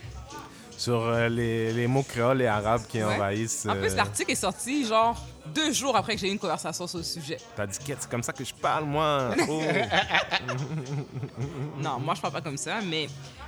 [0.84, 3.06] Sur euh, les, les mots créoles et arabes qui Ouais.
[3.16, 3.66] envahissent.
[3.70, 5.16] En plus, euh, l'article est sorti genre
[5.56, 7.38] deux jours après que j'ai eu une conversation sur le sujet.
[7.56, 9.34] T'as dit, Quête, c'est comme ça que je parle, moi.
[9.48, 9.62] Oh.
[11.82, 13.08] Non, moi, je parle pas comme ça, mais.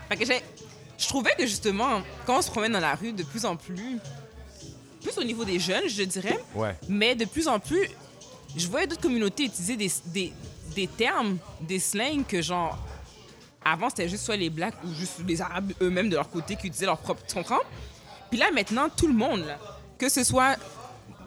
[0.10, 0.26] Fait que.
[0.98, 4.00] Je trouvais que justement, quand on se promène dans la rue, de plus en plus.
[5.04, 6.74] Plus au niveau des jeunes, je dirais, ouais.
[6.88, 7.90] mais de plus en plus,
[8.56, 10.34] je voyais d'autres communautés utiliser des, des,
[10.74, 12.78] des termes, des slangs que, genre.
[13.68, 16.68] Avant, c'était juste soit les Blacks ou juste les Arabes eux-mêmes de leur côté qui
[16.68, 17.24] utilisaient leur propre.
[17.28, 17.60] Tu comprends?
[18.30, 19.44] Puis là, maintenant, tout le monde,
[19.98, 20.56] que ce soit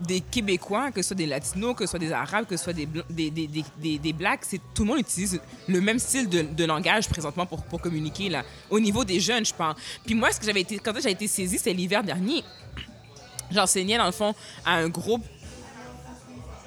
[0.00, 2.72] des Québécois, que ce soit des Latinos, que ce soit des Arabes, que ce soit
[2.72, 6.64] des, des, des, des, des- Blacks, c'est, tout le monde utilise le même style de,
[6.64, 8.44] langage présentement pour, pour communiquer, là.
[8.70, 9.76] Au niveau des jeunes, je pense.
[10.06, 12.44] Puis moi, ce que été, quand j'avais été saisie, c'était l'hiver dernier.
[13.50, 14.34] J'enseignais, dans le fond,
[14.64, 15.24] à un groupe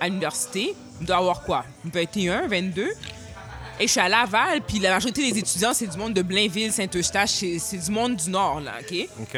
[0.02, 0.76] à l'université.
[1.00, 1.64] Il doit avoir quoi?
[1.86, 2.90] 21, 22.
[3.82, 6.72] Et je suis à Laval, puis la majorité des étudiants, c'est du monde de Blainville,
[6.72, 9.10] Saint-Eustache, c'est, du monde du Nord, là, OK?
[9.20, 9.38] OK.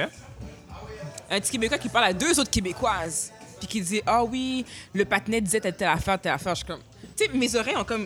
[1.31, 5.05] un petit Québécois qui parle à deux autres Québécoises, puis qui dit Ah oui, le
[5.05, 6.55] patinet disait telle, telle affaire, telle affaire.
[6.55, 6.81] Je suis comme.
[7.15, 8.05] Tu sais, mes oreilles ont comme.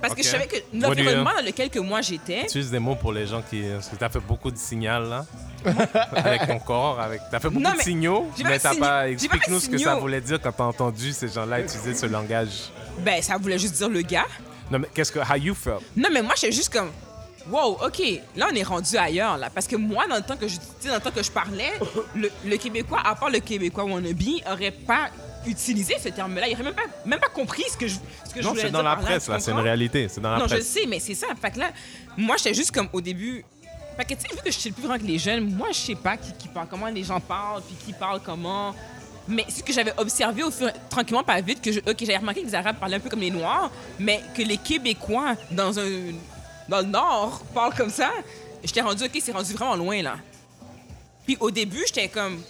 [0.00, 2.40] Parce que je savais que l'environnement dans lequel que moi j'étais.
[2.40, 3.60] Tu utilises des mots pour les gens qui.
[3.60, 5.26] Parce que t'as fait beaucoup de signal, là.
[6.12, 6.98] avec ton corps.
[6.98, 7.20] Avec...
[7.30, 9.10] T'as fait beaucoup Non, de signaux, mais t'as pas.
[9.10, 12.70] Explique-nous ce que ça voulait dire quand t'as entendu ces gens-là utiliser ce langage.
[13.00, 14.24] Ben, ça voulait juste dire le gars.
[14.70, 15.18] Non, mais qu'est-ce que.
[15.18, 15.82] How you felt?
[15.96, 16.90] Non, mais moi, j'étais juste comme.
[17.48, 18.02] Wow, OK,
[18.34, 19.48] là, on est rendu ailleurs, là.
[19.50, 20.56] Parce que moi, dans le temps que je,
[20.88, 21.74] dans le temps que je parlais,
[22.16, 25.10] le, le Québécois, à part le Québécois wannabe, aurait pas
[25.46, 26.48] utilisé ce terme-là.
[26.48, 27.94] Il aurait même pas, même pas compris ce que je,
[28.28, 29.38] ce que je Non, c'est dans la presse, là.
[29.38, 30.08] C'est une réalité.
[30.08, 30.66] C'est dans la Non, je presse.
[30.66, 31.28] sais, mais c'est ça.
[31.40, 31.70] Fait que là,
[32.16, 33.44] moi, j'étais juste comme au début.
[33.96, 35.68] Fait que, tu sais, vu que je suis le plus grand que les jeunes, moi,
[35.70, 38.74] je sais pas qui, qui parle, comment les gens parlent, puis qui parle comment.
[39.28, 42.54] Mais ce que j'avais observé au fur, tranquillement, pas vite, que j'avais remarqué que les
[42.54, 46.12] Arabes parlaient un peu comme les Noirs, mais que les Québécois dans un
[46.68, 48.10] dans le Nord parlent comme ça.
[48.64, 50.16] J'étais rendu, ok, c'est rendu vraiment loin là.
[51.24, 52.40] Puis au début, j'étais comme,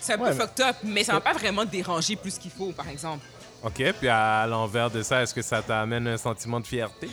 [0.00, 2.50] c'est un Ouais, peu mais- fucked up, mais ça m'a pas vraiment dérangé plus qu'il
[2.50, 3.24] faut, par exemple.
[3.64, 7.08] OK, puis à l'envers de ça, est-ce que ça t'amène un sentiment de fierté?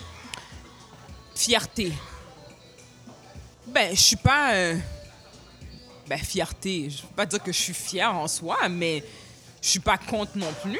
[1.36, 1.92] Fierté.
[3.68, 4.54] Ben, je suis pas.
[4.54, 4.76] euh,
[6.08, 6.90] Ben, fierté.
[6.90, 9.04] Je veux pas dire que je suis fière en soi, mais
[9.62, 10.78] je suis pas contre non plus.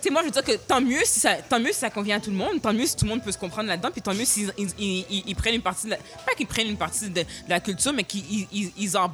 [0.00, 1.90] Tu sais, moi, je veux dire que tant mieux, si ça, tant mieux si ça
[1.90, 3.90] convient à tout le monde, tant mieux si tout le monde peut se comprendre là-dedans,
[3.92, 6.46] puis tant mieux s'ils ils, ils- ils- ils prennent une partie de la, Pas qu'ils
[6.46, 9.12] prennent une partie de, de la culture, mais qu'ils ils, en.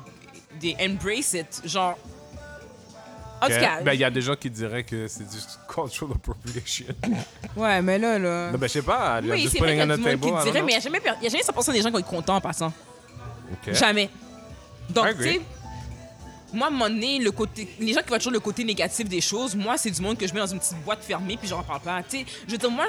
[0.61, 1.61] They embrace it.
[1.64, 1.96] Genre.
[3.40, 3.82] En tout cas.
[3.82, 5.36] Ben, il y a des gens qui diraient que c'est du
[5.68, 6.86] cultural appropriation.
[7.57, 8.51] Ouais, mais là, là.
[8.51, 9.20] non, ben, je sais pas.
[9.22, 11.01] oui, c'est vrai qu'il y a du monde qui dirait, mais il n'y a jamais,
[11.01, 12.72] per- il y a jamais 100% des gens qui vont être contents en passant.
[13.53, 13.72] OK.
[13.74, 14.11] Jamais.
[14.91, 15.41] Donc, tu sais,
[16.53, 19.09] moi, à un moment donné, le côté, les gens qui voient toujours le côté négatif
[19.09, 21.49] des choses, moi, c'est du monde que je mets dans une petite boîte fermée puis
[21.49, 22.03] j'en parle pas.
[22.09, 22.86] Tu sais, je veux dire, moi,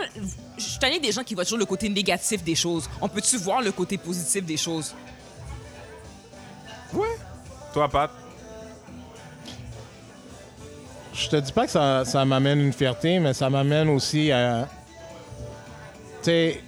[0.57, 2.89] je suis tannée des gens qui voient toujours le côté négatif des choses.
[3.01, 4.95] On peut-tu voir le côté positif des choses?
[6.93, 7.17] Ouais.
[7.73, 8.11] Toi, Pat?
[11.13, 14.69] Je te dis pas que ça, ça m'amène une fierté, mais ça m'amène aussi à.
[16.23, 16.63] Tu sais,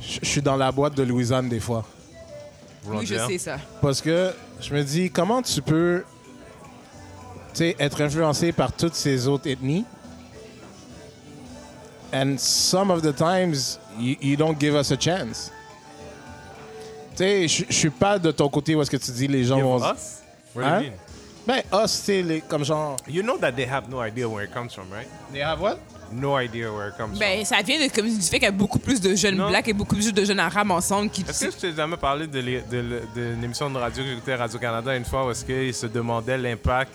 [0.00, 1.84] je je suis dans la boîte de Louisanne des fois.
[2.86, 3.58] Oui, je sais ça.
[3.82, 6.04] Parce que je me dis, comment tu peux
[7.54, 9.84] tu sais, être influencé par toutes ces autres ethnies?
[12.12, 15.50] And some of the times, you, you don't give us a chance.
[17.16, 19.56] Tu sais, je suis pas de ton côté où est-ce que tu dis les gens
[19.56, 19.78] Give vont.
[19.92, 20.22] us?
[20.54, 20.80] What do Hein?
[20.82, 20.98] you mean?
[21.46, 22.96] Ben, us, tu sais, les- comme genre.
[23.08, 25.08] You know that they have no idea where it comes from, right?
[25.32, 25.78] They have what?
[26.12, 28.50] No idea where it comes Ben, ça vient de, comme, du fait qu'il y a
[28.50, 29.48] beaucoup plus de jeunes Non.
[29.50, 31.22] blacks et beaucoup plus de jeunes arabes ensemble qui.
[31.22, 31.30] from.
[31.30, 34.08] Est-ce que je t'ai jamais parlé de, l'é- de l'é- de l'émission de radio que
[34.10, 36.92] j'écoutais à Radio-Canada une fois où est-ce qu'ils se demandaient l'impact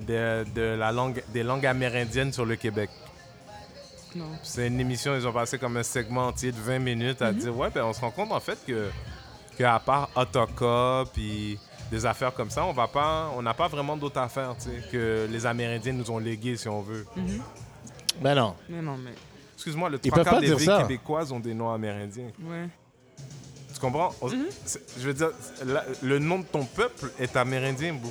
[0.00, 2.90] de, de la langue, des langues amérindiennes sur le Québec?
[4.14, 4.24] Non.
[4.42, 7.56] C'est une émission, ils ont passé comme un segment entier de 20 minutes à dire
[7.56, 8.88] Ouais, ben on se rend compte en fait que,
[9.56, 11.58] que à part Otoka puis
[11.92, 14.82] des affaires comme ça, on va pas, on n'a pas vraiment d'autres affaires tu sais,
[14.90, 17.06] que les Amérindiens nous ont léguées si on veut.
[18.20, 18.54] Ben non.
[18.68, 19.12] Mais non, mais.
[19.54, 20.82] Excuse-moi, le Ils trois peuvent quarts pas des dire villes ça.
[20.82, 22.30] québécoises ont des noms amérindiens.
[22.42, 22.68] Ouais.
[23.74, 24.14] Tu comprends?
[24.20, 24.28] On-
[24.64, 25.30] c'est- Je veux dire,
[25.64, 28.10] la- le nom de ton peuple est amérindien, Bou.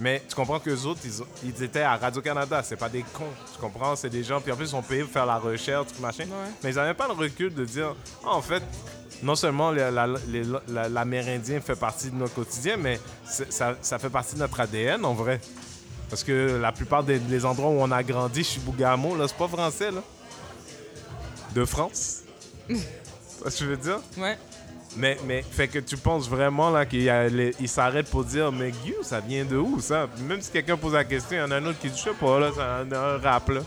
[0.00, 2.62] Mais tu comprends que autres, ils, ont- ils étaient à Radio-Canada.
[2.64, 3.24] C'est pas des cons.
[3.52, 3.94] Tu comprends?
[3.94, 4.40] C'est des gens.
[4.40, 6.24] Puis en plus, ils sont payés pour faire la recherche, tout machin.
[6.24, 6.50] Ouais.
[6.64, 7.94] Mais ils n'avaient pas le recul de dire,
[8.24, 8.62] Ah, en fait,
[9.22, 13.76] non seulement la- la- les- la- l'Amérindien fait partie de notre quotidien, mais c'est- ça,
[13.82, 15.40] ça fait partie de notre ADN en vrai.
[16.14, 19.48] Parce que la plupart des, des endroits où on a grandi, Chibougamau, là, c'est pas
[19.48, 20.00] français, là.
[21.56, 22.20] De France?
[22.68, 23.98] Ce que je veux dire?
[24.16, 24.38] Ouais.
[24.96, 27.10] Mais, mais fait que tu penses vraiment là qu'il
[27.66, 30.06] s'arrête pour dire mais Guy, ça vient de où ça?
[30.20, 32.04] Même si quelqu'un pose la question, il y en a un autre qui dit je
[32.10, 33.60] sais pas là, c'est un, un rap là.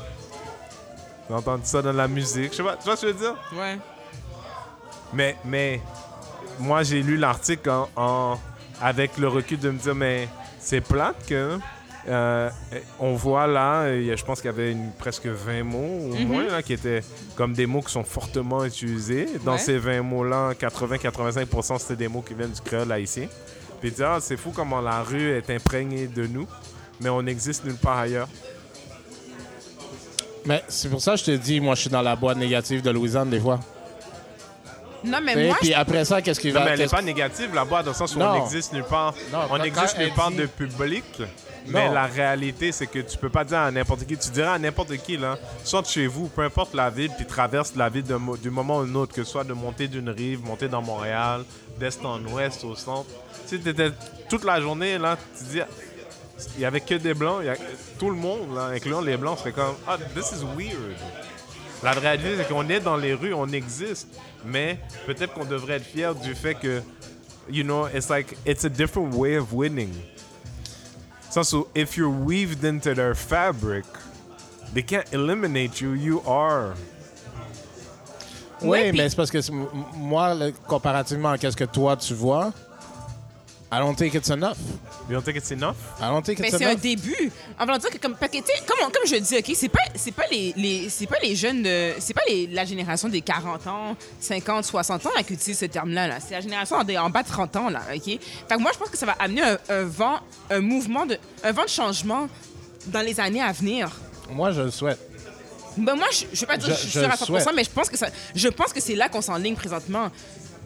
[1.28, 3.20] J'ai entendu ça dans la musique, je sais pas, tu vois ce que je veux
[3.20, 3.36] dire?
[3.60, 3.78] Ouais.
[5.12, 5.82] Mais mais
[6.60, 8.40] moi j'ai lu l'article en, en-
[8.82, 10.30] avec le recul de me dire mais
[10.62, 11.60] c'est plate que
[12.10, 12.50] euh,
[13.00, 16.12] on voit là, il y a- je pense qu'il y avait une, presque 20 mots
[16.14, 17.02] au moins là, qui étaient
[17.36, 19.28] comme des mots qui sont fortement utilisés.
[19.44, 19.58] Dans Ouais.
[19.58, 23.28] ces 20 mots-là, 80-85% c'était des mots qui viennent du créole haïtien.
[23.82, 26.48] Puis dire, ah, c'est fou comment la rue est imprégnée de nous,
[27.02, 28.28] mais on existe nulle part ailleurs.
[30.46, 32.82] Mais c'est pour ça que je te dis, moi, je suis dans la boîte négative
[32.82, 33.60] de Louisiane des fois.
[35.04, 36.66] Non, mais moi, Puis après ça, qu'est-ce qui Non, va...
[36.66, 38.32] mais elle n'est pas négative là-bas, dans le sens où Non.
[38.32, 39.14] on existe nulle part.
[39.32, 41.04] Non, on quand- existe quand nulle elle part dit- de public.
[41.70, 41.94] Mais Non.
[41.94, 44.18] la réalité, c'est que tu peux pas dire à n'importe qui.
[44.18, 47.74] Tu dirais à n'importe qui, là, sorte chez vous, peu importe la ville, puis traverse
[47.76, 50.10] la ville d'un mo- du moment à un autre, que ce soit de monter d'une
[50.10, 51.44] rive, monter dans Montréal,
[51.78, 53.10] d'est en ouest, au centre.
[53.50, 53.92] Tu sais, t'étais
[54.30, 55.60] toute la journée, là, tu dis,
[56.56, 57.56] il y avait que des blancs, il y a,
[58.00, 60.96] tout le monde, là, incluant les blancs, c'est comme, ah, this is weird.
[61.84, 64.08] La réalité, c'est qu'on est dans les rues, on existe.
[64.46, 66.82] Mais peut-être qu'on devrait être fier du fait que,
[67.50, 69.94] you know, it's like, it's a different way of winning.
[71.36, 73.86] Où, if you're weaved into their fabric,
[74.74, 76.74] they can't eliminate you, you are.
[78.62, 79.40] Oui, mais c'est parce que
[79.96, 80.36] moi,
[80.68, 82.54] comparativement à ce que toi, tu vois,
[83.70, 84.58] I don't think it's enough.
[85.10, 85.76] You don't think it's enough?
[86.00, 86.82] I don't think Mais it's c'est un enough.
[86.82, 87.32] début.
[87.60, 89.52] En voulant dire que comme parce que, tu sais, comme, on- comme je dis, ok,
[89.56, 92.64] c'est pas c'est pas les, les c'est pas les jeunes de c'est pas les, la
[92.64, 96.08] génération des 40 ans, 50, 60 ans là, qui utilise ce terme-là.
[96.08, 96.20] Là.
[96.22, 98.04] C'est la génération en, en bas de 30 ans là, ok?
[98.06, 98.20] Fait
[98.56, 101.52] que moi je pense que ça va amener un, un vent, un mouvement de un
[101.52, 102.30] vent de changement
[102.86, 103.90] dans les années à venir.
[104.32, 105.00] Moi, je le souhaite.
[105.78, 107.18] Ben moi je, je vais pas dire Je- que je suis je sûre à le
[107.18, 107.56] 100%, souhaite.
[107.56, 110.10] mais je pense que ça je pense que c'est là qu'on s'enligne présentement.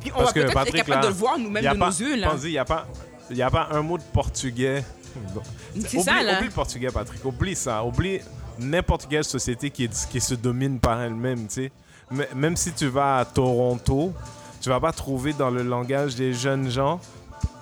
[0.01, 1.79] Puis on Parce va que peut-être être Patrick, capable là, de le voir nous-mêmes de
[1.79, 2.33] pas- nos yeux là.
[2.43, 2.87] Il n'y a, pas-
[3.29, 4.83] y a pas un mot de portugais.
[5.75, 6.37] C'est Oublie, ça là.
[6.37, 7.23] oublie le portugais, Patrick.
[7.25, 7.83] Oublie ça.
[7.83, 8.19] Oublie
[8.59, 11.71] n'importe quelle société qui, est- qui se domine par elle-même, tu sais.
[12.11, 14.13] M- Même si tu vas à Toronto,
[14.61, 16.99] tu vas pas trouver dans le langage des jeunes gens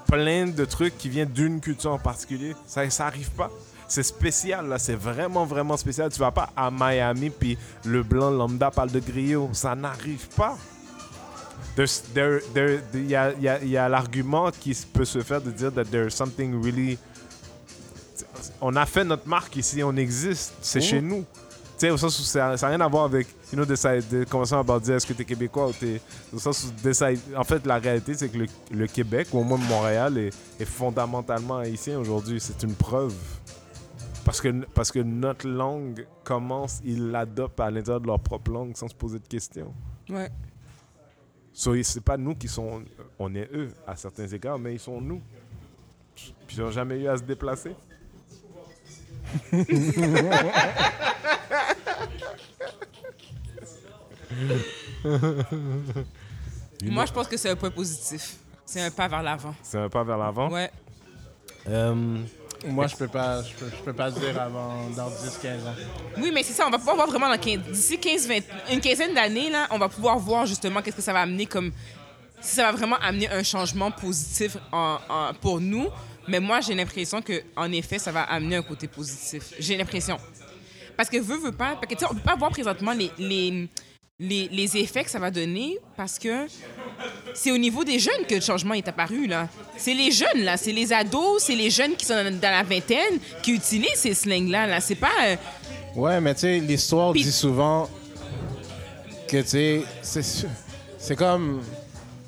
[0.07, 2.55] plein de trucs qui viennent d'une culture en particulier.
[2.65, 3.51] Ça, ça arrive pas.
[3.87, 4.77] C'est spécial, là.
[4.79, 6.11] C'est vraiment, vraiment spécial.
[6.11, 9.49] Tu vas pas à Miami, puis le blanc lambda parle de griot.
[9.53, 10.57] Ça n'arrive pas.
[11.80, 15.05] There's- there- there- Il y a, il y a- il y a l'argument qui peut
[15.05, 16.97] se faire de dire that there's something really
[18.61, 21.21] on a fait notre marque ici, on existe, c'est chez nous.
[21.77, 23.73] Tu sais, au sens où ça n'a rien à voir avec, you know, de,
[24.11, 26.01] de commencer à dire est-ce que tu es québécois ou t'es.
[26.34, 29.43] Au sens où decide- en fait, la réalité, c'est que le, le Québec, ou au
[29.43, 32.41] moins Montréal, est, est fondamentalement haïtien aujourd'hui.
[32.41, 33.13] C'est une preuve.
[34.25, 38.75] Parce que, parce que notre langue commence, ils l'adoptent à l'intérieur de leur propre langue
[38.75, 39.73] sans se poser de questions.
[40.09, 40.30] Ouais.
[41.60, 42.82] So, c'est pas nous qui sont.
[43.20, 45.22] On est eux à certains égards, mais ils sont nous.
[46.16, 47.76] Puis ils n'ont jamais eu à se déplacer.
[56.82, 58.38] Moi je pense que c'est un point positif.
[58.66, 59.53] C'est un pas vers l'avant.
[59.62, 60.49] C'est un pas vers l'avant?
[60.49, 60.72] Ouais.
[61.68, 62.24] Euh,
[62.68, 65.12] Moi, je peux pas, je peux, pas dire avant dans 10-15
[65.68, 65.76] ans.
[66.18, 68.36] Oui, mais c'est ça, on va pouvoir voir vraiment dans 15 d'ici 15, 20,
[68.74, 71.72] une quinzaine d'années, là, on va pouvoir voir justement qu'est-ce que ça va amener comme.
[72.41, 74.97] Si ça va vraiment amener un changement positif en-
[75.41, 75.88] pour nous.
[76.28, 79.53] Mais moi, j'ai l'impression que en effet, ça va amener un côté positif.
[79.60, 80.18] J'ai l'impression.
[80.95, 81.76] Parce que veut, veut pas.
[81.76, 83.68] Parce que, tu sais, on peut pas voir présentement les, les,
[84.20, 86.47] les, les effets que ça va donner parce que
[87.34, 89.47] c'est au niveau des jeunes que le changement est apparu, là.
[89.78, 90.57] C'est les jeunes, là.
[90.57, 94.67] C'est les ados, c'est les jeunes qui sont dans, la vingtaine qui utilisent ces slangs-là,
[94.67, 94.82] là.
[94.82, 95.07] C'est pas.
[95.26, 95.36] euh,
[95.95, 97.89] Ouais, mais tu sais, l'histoire dit souvent
[99.28, 100.22] que, tu sais, c'est
[100.97, 101.61] c'est comme...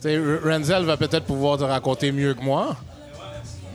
[0.02, 2.76] Tu sais, R- Renzel va peut-être pouvoir te raconter mieux que moi,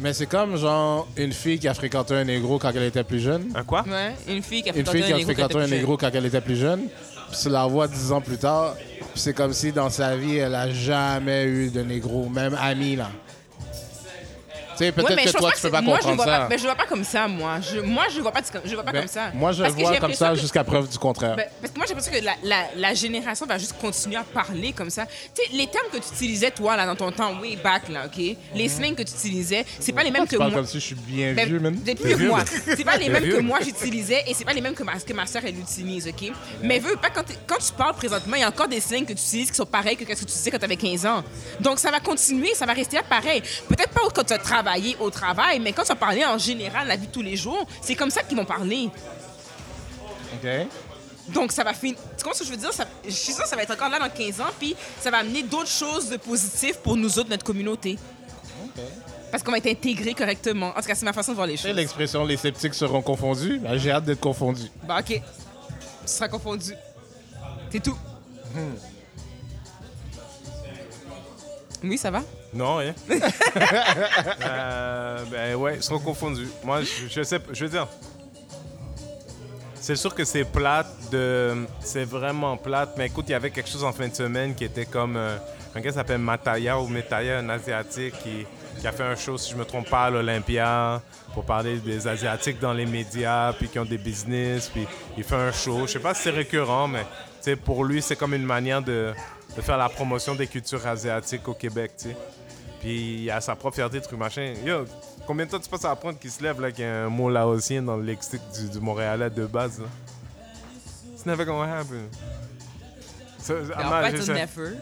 [0.00, 3.20] mais c'est comme, genre, une fille qui a fréquenté un négro quand elle était plus
[3.20, 3.52] jeune.
[3.54, 3.84] un quoi?
[3.86, 6.10] Ouais, une fille qui a Une fréquenté fille qui un a fréquenté un négro quand
[6.12, 6.88] elle était plus jeune,
[7.30, 8.74] puis tu la vois dix ans plus tard,
[9.14, 13.08] c'est comme si dans sa vie, elle a jamais eu de négro, même ami, là.
[14.78, 16.38] Sais, peut-être Ouais, mais que toi, tu peux pas moi, comprendre ça.
[16.40, 17.60] Pas, ben, je vois pas comme ça, moi.
[17.60, 19.30] Je, moi, je vois pas, je vois pas Ben, comme ça.
[19.34, 21.36] Moi, je que vois comme ça jusqu'à preuve du contraire.
[21.36, 24.24] Ben, parce que moi, j'ai l'impression que la, la, la génération va juste continuer à
[24.24, 25.06] parler comme ça.
[25.06, 28.06] Tu sais, les termes que tu utilisais, toi, là, dans ton temps, way back, là,
[28.06, 28.36] OK?
[28.54, 30.28] Les slangs que tu utilisais, c'est pas les mêmes Mhm.
[30.28, 30.60] tu que parles moi.
[30.60, 31.76] comme si je suis bien Ben, vieux, man?
[31.84, 32.40] Depuis que moi.
[32.66, 35.12] C'est pas les mêmes que moi j'utilisais et c'est pas les mêmes que ma, que
[35.12, 36.32] ma soeur elle utilise, OK?
[36.62, 39.20] Mais veux pas, quand, tu parles présentement, il y a encore des slangs que tu
[39.20, 41.22] utilises qui sont pareils que ce que tu utilisais quand tu avais 15 ans.
[41.60, 43.42] Donc ça va continuer, ça va rester pareil.
[43.68, 44.65] Peut-être pas quand tu as travaillé
[45.00, 47.66] au travail, mais quand tu as parlé en général, la vie de tous les jours,
[47.80, 48.90] c'est comme ça qu'ils vont parler.
[50.34, 50.48] OK.
[51.28, 51.96] Donc, ça va finir.
[52.16, 52.72] Tu comprends ce que je veux dire?
[52.72, 55.10] Ça, je suis sûre que ça va être encore là dans 15 ans, puis ça
[55.10, 57.98] va amener d'autres choses de positif pour nous autres, notre communauté.
[59.30, 60.68] Parce qu'on va être intégrés correctement.
[60.76, 61.72] En tout cas, c'est ma façon de voir les choses.
[61.72, 63.58] l'expression les sceptiques seront confondus.
[63.58, 64.62] Ben, J'ai hâte d'être confondu.
[64.86, 65.06] Bah, OK.
[65.06, 65.22] Tu
[66.04, 66.74] seras confondu.
[67.70, 67.96] C'est tout.
[71.82, 72.22] Oui, ça va?
[72.52, 72.94] Non, rien.
[74.42, 76.48] euh, ben ouais, ils sont confondus.
[76.64, 77.86] Moi, je, je sais, je veux dire,
[79.86, 82.94] c'est sûr que c'est plate de, c'est vraiment plate.
[82.96, 85.36] Mais écoute, il y avait quelque chose en fin de semaine qui était comme euh,
[85.74, 88.46] un gars qui s'appelle Mataya ou Metaya, un asiatique qui,
[88.80, 91.00] qui a fait un show, si je me trompe pas, à l'Olympia
[91.34, 95.36] pour parler des asiatiques dans les médias, puis qui ont des business, puis il fait
[95.36, 95.86] un show.
[95.86, 97.04] Je sais pas si c'est récurrent, mais
[97.54, 99.12] pour lui, c'est comme une manière de,
[99.56, 102.16] de faire la promotion des cultures asiatiques au Québec, tu sais.
[102.80, 104.54] Puis il a sa propre fierté, truc machin.
[104.64, 104.84] Yo,
[105.26, 107.08] combien de temps tu passes à apprendre qu'il se lève là, qu'il y a un
[107.08, 109.80] mot laotien dans le lexique du, du Montréalais de base?
[109.80, 109.86] Là?
[111.14, 112.08] It's never gonna happen.
[113.40, 114.76] So, I'm not just never.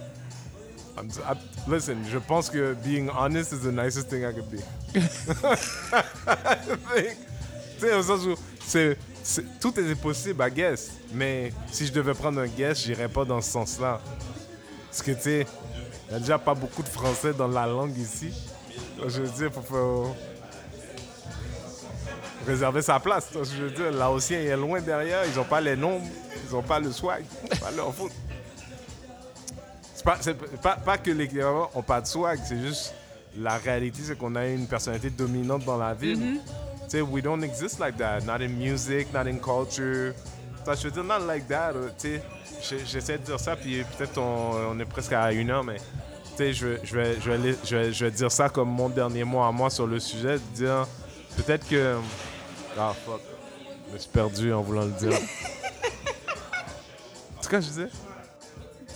[0.97, 1.37] I'm- I-
[1.71, 4.61] listen, je pense que being honest is the nicest thing I could be.
[7.79, 10.93] Tu sais, au sens où c'est, c'est- tout est possible, I guess.
[11.13, 14.01] Mais si je devais prendre un guess, j'irais pas dans ce sens-là.
[14.95, 15.47] Parce que, tu sais,
[16.09, 18.33] il y a déjà pas beaucoup de français dans la langue ici.
[18.97, 20.15] Donc, Je veux dire, faut, faut
[22.47, 23.33] réserver sa place.
[23.33, 25.25] Donc, Je veux dire, Laotien est loin derrière.
[25.27, 26.01] Ils ont pas les noms,
[26.49, 27.25] ils ont pas le swag.
[27.61, 28.13] Pas leur faute.
[29.97, 30.17] C'est pas,
[30.63, 32.95] pas, pas que les Québécois ont pas de swag, c'est juste
[33.37, 36.21] la réalité, c'est qu'on a une personnalité dominante dans la ville.
[36.21, 36.41] Tu
[36.87, 38.21] sais, we don't exist like that.
[38.21, 40.15] Not in music, not in culture.
[40.67, 41.73] Je veux dire, not like that.
[41.75, 42.21] euh, Tu
[42.63, 45.77] sais, j'essaie de dire ça, puis peut-être on, on est presque à une heure, mais
[45.77, 45.83] tu
[46.39, 48.71] sais, je, vais- je, vais, je, vais, aller- je, vais, je vais dire ça comme
[48.71, 50.87] mon dernier mot à moi sur le sujet, de dire
[51.37, 51.97] peut-être que.
[52.79, 53.21] Ah, fuck.
[53.89, 55.13] Je me suis perdu en voulant le dire.
[57.41, 57.89] C'est ce que je disais?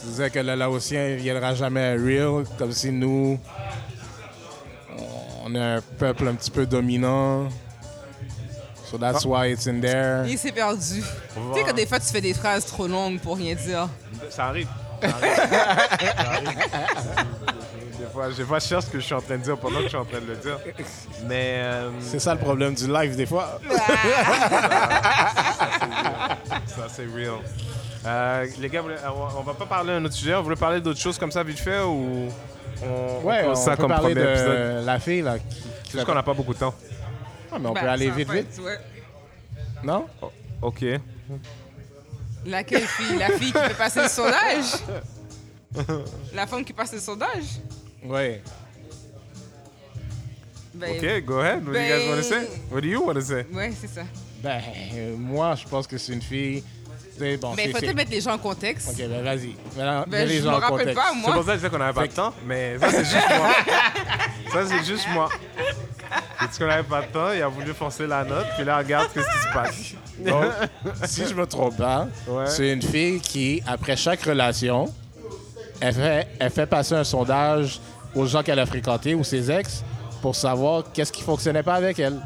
[0.00, 3.38] Tu disais que le Laotien ne viendra jamais real, comme si nous,
[5.44, 7.48] on est un peuple un petit peu dominant.
[8.90, 10.24] So that's why it's in there.
[10.26, 11.02] Il s'est perdu.
[11.02, 13.88] Tu sais, quand des fois, tu fais des phrases trop longues pour rien dire.
[14.30, 14.68] Ça arrive.
[15.02, 15.36] Ça arrive.
[15.36, 15.42] Ça
[16.32, 16.48] arrive.
[17.98, 19.78] Des fois, des fois, je cherche ce que je suis en train de dire pendant
[19.78, 20.58] que je suis en train de le dire.
[21.26, 23.60] Mais euh, C'est ça le problème du live des fois.
[26.66, 27.34] ça, c'est real.
[28.06, 28.82] Euh, les gars,
[29.36, 30.34] on va pas parler d'un autre sujet.
[30.34, 32.28] On voulait parler d'autres choses comme ça vite fait ou
[32.82, 34.86] on, Ouais, on on ça peut comme parler premier de épisode?
[34.86, 35.38] la fille là.
[35.38, 35.44] Qui
[35.84, 36.74] C'est juste qu'on n'a pas beaucoup de temps.
[37.50, 38.78] Ah, mais on Ben, peut aller ça vite vite, ouais.
[39.82, 40.06] non?
[40.62, 40.84] OK.
[42.46, 43.18] Laquelle fille?
[43.18, 44.64] La fille qui fait passer le sondage?
[46.34, 47.44] La femme qui passe le sondage?
[48.04, 48.42] Ouais.
[50.74, 51.66] Ben, OK, go ahead.
[51.66, 52.38] What do you guys want to say?
[52.40, 53.46] Ben- What do you want to say?
[53.52, 54.02] Ouais, c'est ça.
[54.42, 54.60] Ben,
[54.94, 56.62] euh, moi, je pense que c'est une fille.
[57.40, 58.90] Bon, Mais c'est- il faut c'est- peut-être mettre les gens en contexte.
[58.90, 59.48] Ok, ben vas-y.
[59.48, 60.94] Mets- Ben, les je gens me en rappelle contexte.
[60.94, 61.32] pas, C'est moi.
[61.34, 63.54] pour ça que je disais qu'on n'avait pas de temps, mais ça, c'est juste moi.
[64.52, 65.28] ça, c'est juste moi.
[66.38, 69.08] Parce qu'on n'avait pas de temps, il a voulu forcer la note, puis là, regarde
[69.14, 69.92] ce qui se passe.
[70.26, 70.44] Donc,
[71.04, 72.46] si je me trompe pas, Ouais.
[72.46, 74.92] c'est une fille qui, après chaque relation,
[75.80, 77.80] elle fait, elle fait passer un sondage
[78.14, 79.82] aux gens qu'elle a fréquentés ou ses ex
[80.22, 82.20] pour savoir qu'est-ce qui fonctionnait pas avec elle.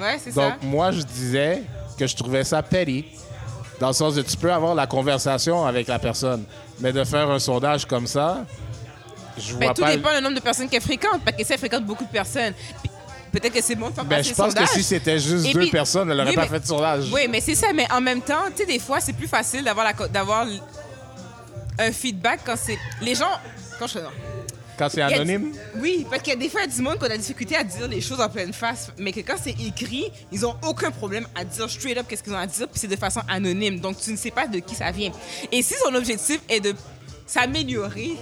[0.00, 0.50] Ouais, c'est ça.
[0.50, 1.62] Donc, moi, je disais
[1.98, 3.04] que je trouvais ça petty.
[3.78, 6.44] Dans le sens de tu peux avoir la conversation avec la personne,
[6.80, 8.44] mais de faire un sondage comme ça,
[9.40, 9.96] je Ben, vois tout pas.
[9.96, 11.20] dépend du nombre de personnes qu'elle fréquente.
[11.24, 12.52] Parce que si elle fréquente beaucoup de personnes,
[13.32, 15.52] peut-être que c'est bon de faire Ben, passer je pense que si c'était juste Et
[15.52, 17.10] deux puis- personnes, elle n'aurait oui, pas mais- fait de sondage.
[17.12, 17.68] Oui, mais c'est ça.
[17.74, 20.46] Mais en même temps, tu sais, des fois, c'est plus facile d'avoir d'avoir
[21.78, 22.78] un feedback quand c'est.
[23.00, 23.30] Les gens.
[23.78, 23.98] Quand je.
[24.78, 27.16] Quand c'est du- anonyme, Oui, parce qu'il y a des fois, du monde qui a
[27.18, 30.54] difficulté à dire les choses en pleine face, mais que quand c'est écrit, ils ont
[30.66, 33.20] aucun problème à dire straight up qu'est-ce qu'ils ont à dire, puis c'est de façon
[33.28, 33.78] anonyme.
[33.78, 35.12] Donc, tu ne sais pas de qui ça vient.
[35.52, 36.74] Et si son objectif est de
[37.26, 38.12] s'améliorer,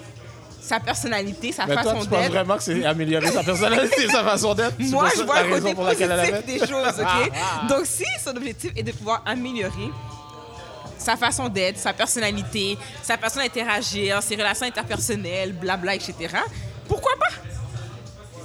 [0.68, 4.22] sa personnalité, sa mais façon tu penses d'être, vraiment que c'est améliorer sa personnalité, sa
[4.22, 4.74] façon d'être?
[4.78, 6.58] Moi, je vois la le côté raison pour laquelle elle a positif fait?
[6.58, 7.68] des choses, OK?
[7.68, 9.90] Donc, si son objectif est de pouvoir améliorer
[10.98, 16.14] sa façon d'être, sa personnalité, sa façon d'interagir, ses relations interpersonnelles, blabla, etc.,
[16.86, 17.34] Pourquoi pas?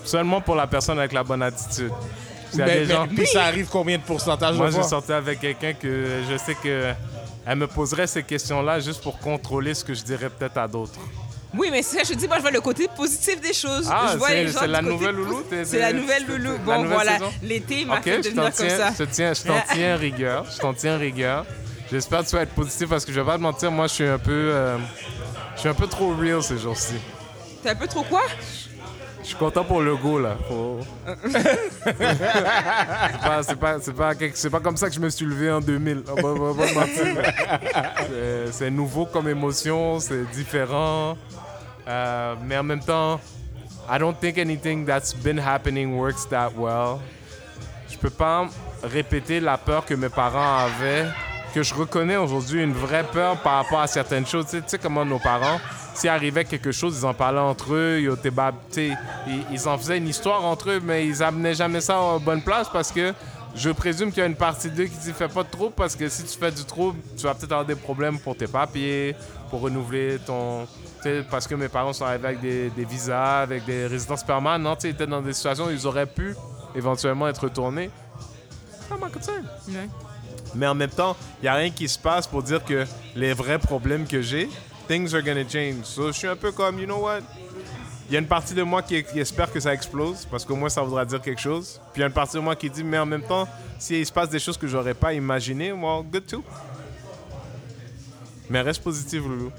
[0.05, 1.91] Seulement pour la personne avec la bonne attitude.
[2.51, 5.39] S'il y a Mais- gens- Puis ça arrive combien de pourcentage Moi, je sortais avec
[5.39, 6.93] quelqu'un que je sais que
[7.45, 10.99] elle me poserait ces questions-là juste pour contrôler ce que je dirais peut-être à d'autres.
[11.55, 13.87] Oui, mais c'est ça, je te dis, moi, je vois le côté positif des choses.
[13.91, 16.25] Ah, je vois c'est- les gens c'est la côté nouvelle loulou, t'es- C'est la nouvelle
[16.25, 16.57] loulou.
[16.65, 18.91] Bon, nouvelle voilà, l'été m'a fait devenir comme ça.
[18.91, 20.45] je te tiens, je t'en tiens rigueur.
[20.51, 21.45] Je t'en tiens rigueur.
[21.91, 23.93] J'espère que tu vas être positif parce que je vais pas te mentir, moi je
[23.93, 24.77] suis un peu, euh,
[25.55, 26.95] je suis un peu trop real ces jours-ci.
[27.61, 28.23] T'es un peu trop quoi?
[29.23, 30.35] Je suis content pour le go là.
[30.47, 30.79] Faut-
[31.85, 31.93] c'est
[33.21, 35.49] pas, c'est pas, c'est pas, quelque- c'est pas comme ça que je me suis levé
[35.51, 36.03] en 2000.
[36.11, 37.23] On va- on va pas se mentir.
[38.09, 41.17] C'est- C'est nouveau comme émotion, c'est différent.
[41.87, 43.19] Euh, mais en même temps,
[43.89, 46.97] I don't think anything that's been happening works that well.
[47.89, 48.47] Je peux pas
[48.83, 51.05] répéter la peur que mes parents avaient,
[51.53, 54.45] que je reconnais aujourd'hui une vraie peur par rapport à certaines choses.
[54.45, 55.59] Tu sais- tu sais comment nos parents,
[55.93, 60.43] s'il arrivait quelque chose, ils en parlaient entre eux, ils, ils en faisaient une histoire
[60.43, 63.13] entre eux, mais ils amenaient jamais ça en bonne place parce que
[63.55, 65.95] je présume qu'il y a une partie d'eux qui dit fais pas de trouble parce
[65.95, 69.15] que si tu fais du trouble, tu vas peut-être avoir des problèmes pour tes papiers,
[69.49, 70.67] pour renouveler ton.
[71.29, 74.91] Parce que mes parents sont arrivés avec des, des visas, avec des résidences permanentes, ils
[74.91, 76.33] étaient dans des situations où ils auraient pu
[76.75, 77.91] éventuellement être retournés.
[78.71, 79.45] C'est pas ma concern.
[79.67, 79.89] Ouais.
[80.55, 82.85] Mais en même temps, il n'y a rien qui se passe pour dire que
[83.15, 84.49] les vrais problèmes que j'ai,
[84.87, 85.85] things are gonna change.
[85.85, 87.21] So, je suis un peu comme, you know what?
[88.09, 90.55] Il y a une partie de moi qui, qui espère que ça explose, parce qu'au
[90.55, 91.79] moins ça voudra dire quelque chose.
[91.93, 93.47] Puis il y a une partie de moi qui dit, mais en même temps,
[93.79, 96.43] s'il se passe des choses que j'aurais pas imaginées, well, good too.
[98.49, 99.51] Mais reste positif, Loulou.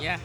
[0.00, 0.16] Yeah.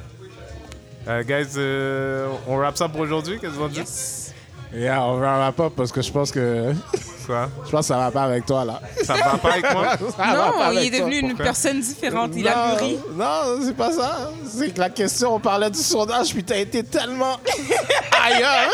[1.07, 3.37] Euh, guys, euh, on wrap ça pour aujourd'hui?
[3.39, 3.79] Qu'est-ce que vous en dites?
[3.79, 4.33] Yes.
[4.73, 6.73] Yeah, on va pas parce que je pense que
[7.25, 7.49] Quoi?
[7.65, 8.81] je pense que ça va pas avec toi là.
[9.03, 9.97] Ça va pas avec moi?
[10.17, 10.99] Ça va non, pas il avec est toi.
[11.07, 11.45] devenu une Pourquoi?
[11.45, 12.31] personne différente.
[12.35, 12.97] Il a mûri.
[13.15, 14.29] Non, c'est pas ça.
[14.45, 17.37] C'est que la question, on parlait du sondage, puis t'as été tellement
[18.23, 18.71] ailleurs.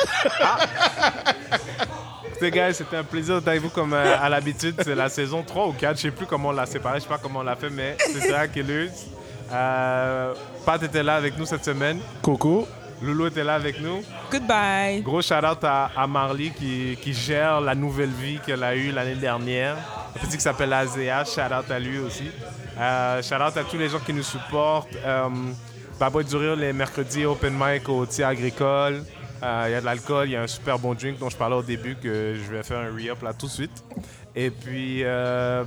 [2.32, 4.76] Écoutez, guys, c'était un plaisir d'être avec vous comme euh, à l'habitude.
[4.84, 5.98] C'est la saison 3 ou 4.
[5.98, 7.00] Je sais plus comment on l'a séparé.
[7.00, 8.90] Je sais pas comment on l'a fait, mais c'est ça, Killers.
[9.52, 10.34] Euh,
[10.66, 12.00] Pat était là avec nous cette semaine.
[12.22, 12.66] Coucou.
[13.02, 14.02] Loulou était là avec nous.
[14.32, 15.02] Goodbye.
[15.02, 19.16] Gros shout-out à, à Marley qui, qui gère la nouvelle vie qu'elle a eue l'année
[19.16, 19.78] dernière.
[20.16, 21.24] Un petit qui s'appelle Azea.
[21.24, 22.30] Shout-out à lui aussi.
[22.78, 24.96] Euh, shout-out à tous les gens qui nous supportent.
[25.06, 25.30] Euh,
[26.00, 29.04] Baboy du Rire les mercredis open mic au tir agricole.
[29.42, 31.38] Euh, Il y a de l'alcool, il y a un super bon drink dont je
[31.38, 33.84] parlais au début que je vais faire un re-up là tout de suite.
[34.40, 35.66] Et puis, euh.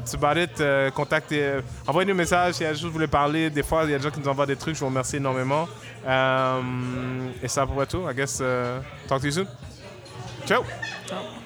[0.60, 3.50] Euh, contactez, euh, envoyez-nous un message des choses que vous voulez parler.
[3.50, 4.74] Des fois, il y a des gens qui nous envoient des trucs.
[4.74, 5.68] Je vous remercie énormément.
[6.06, 6.60] Euh,
[7.42, 8.08] et ça pourrait tout.
[8.10, 9.46] I guess, euh, talk to you soon.
[10.46, 10.62] Ciao!
[11.06, 11.41] Ciao.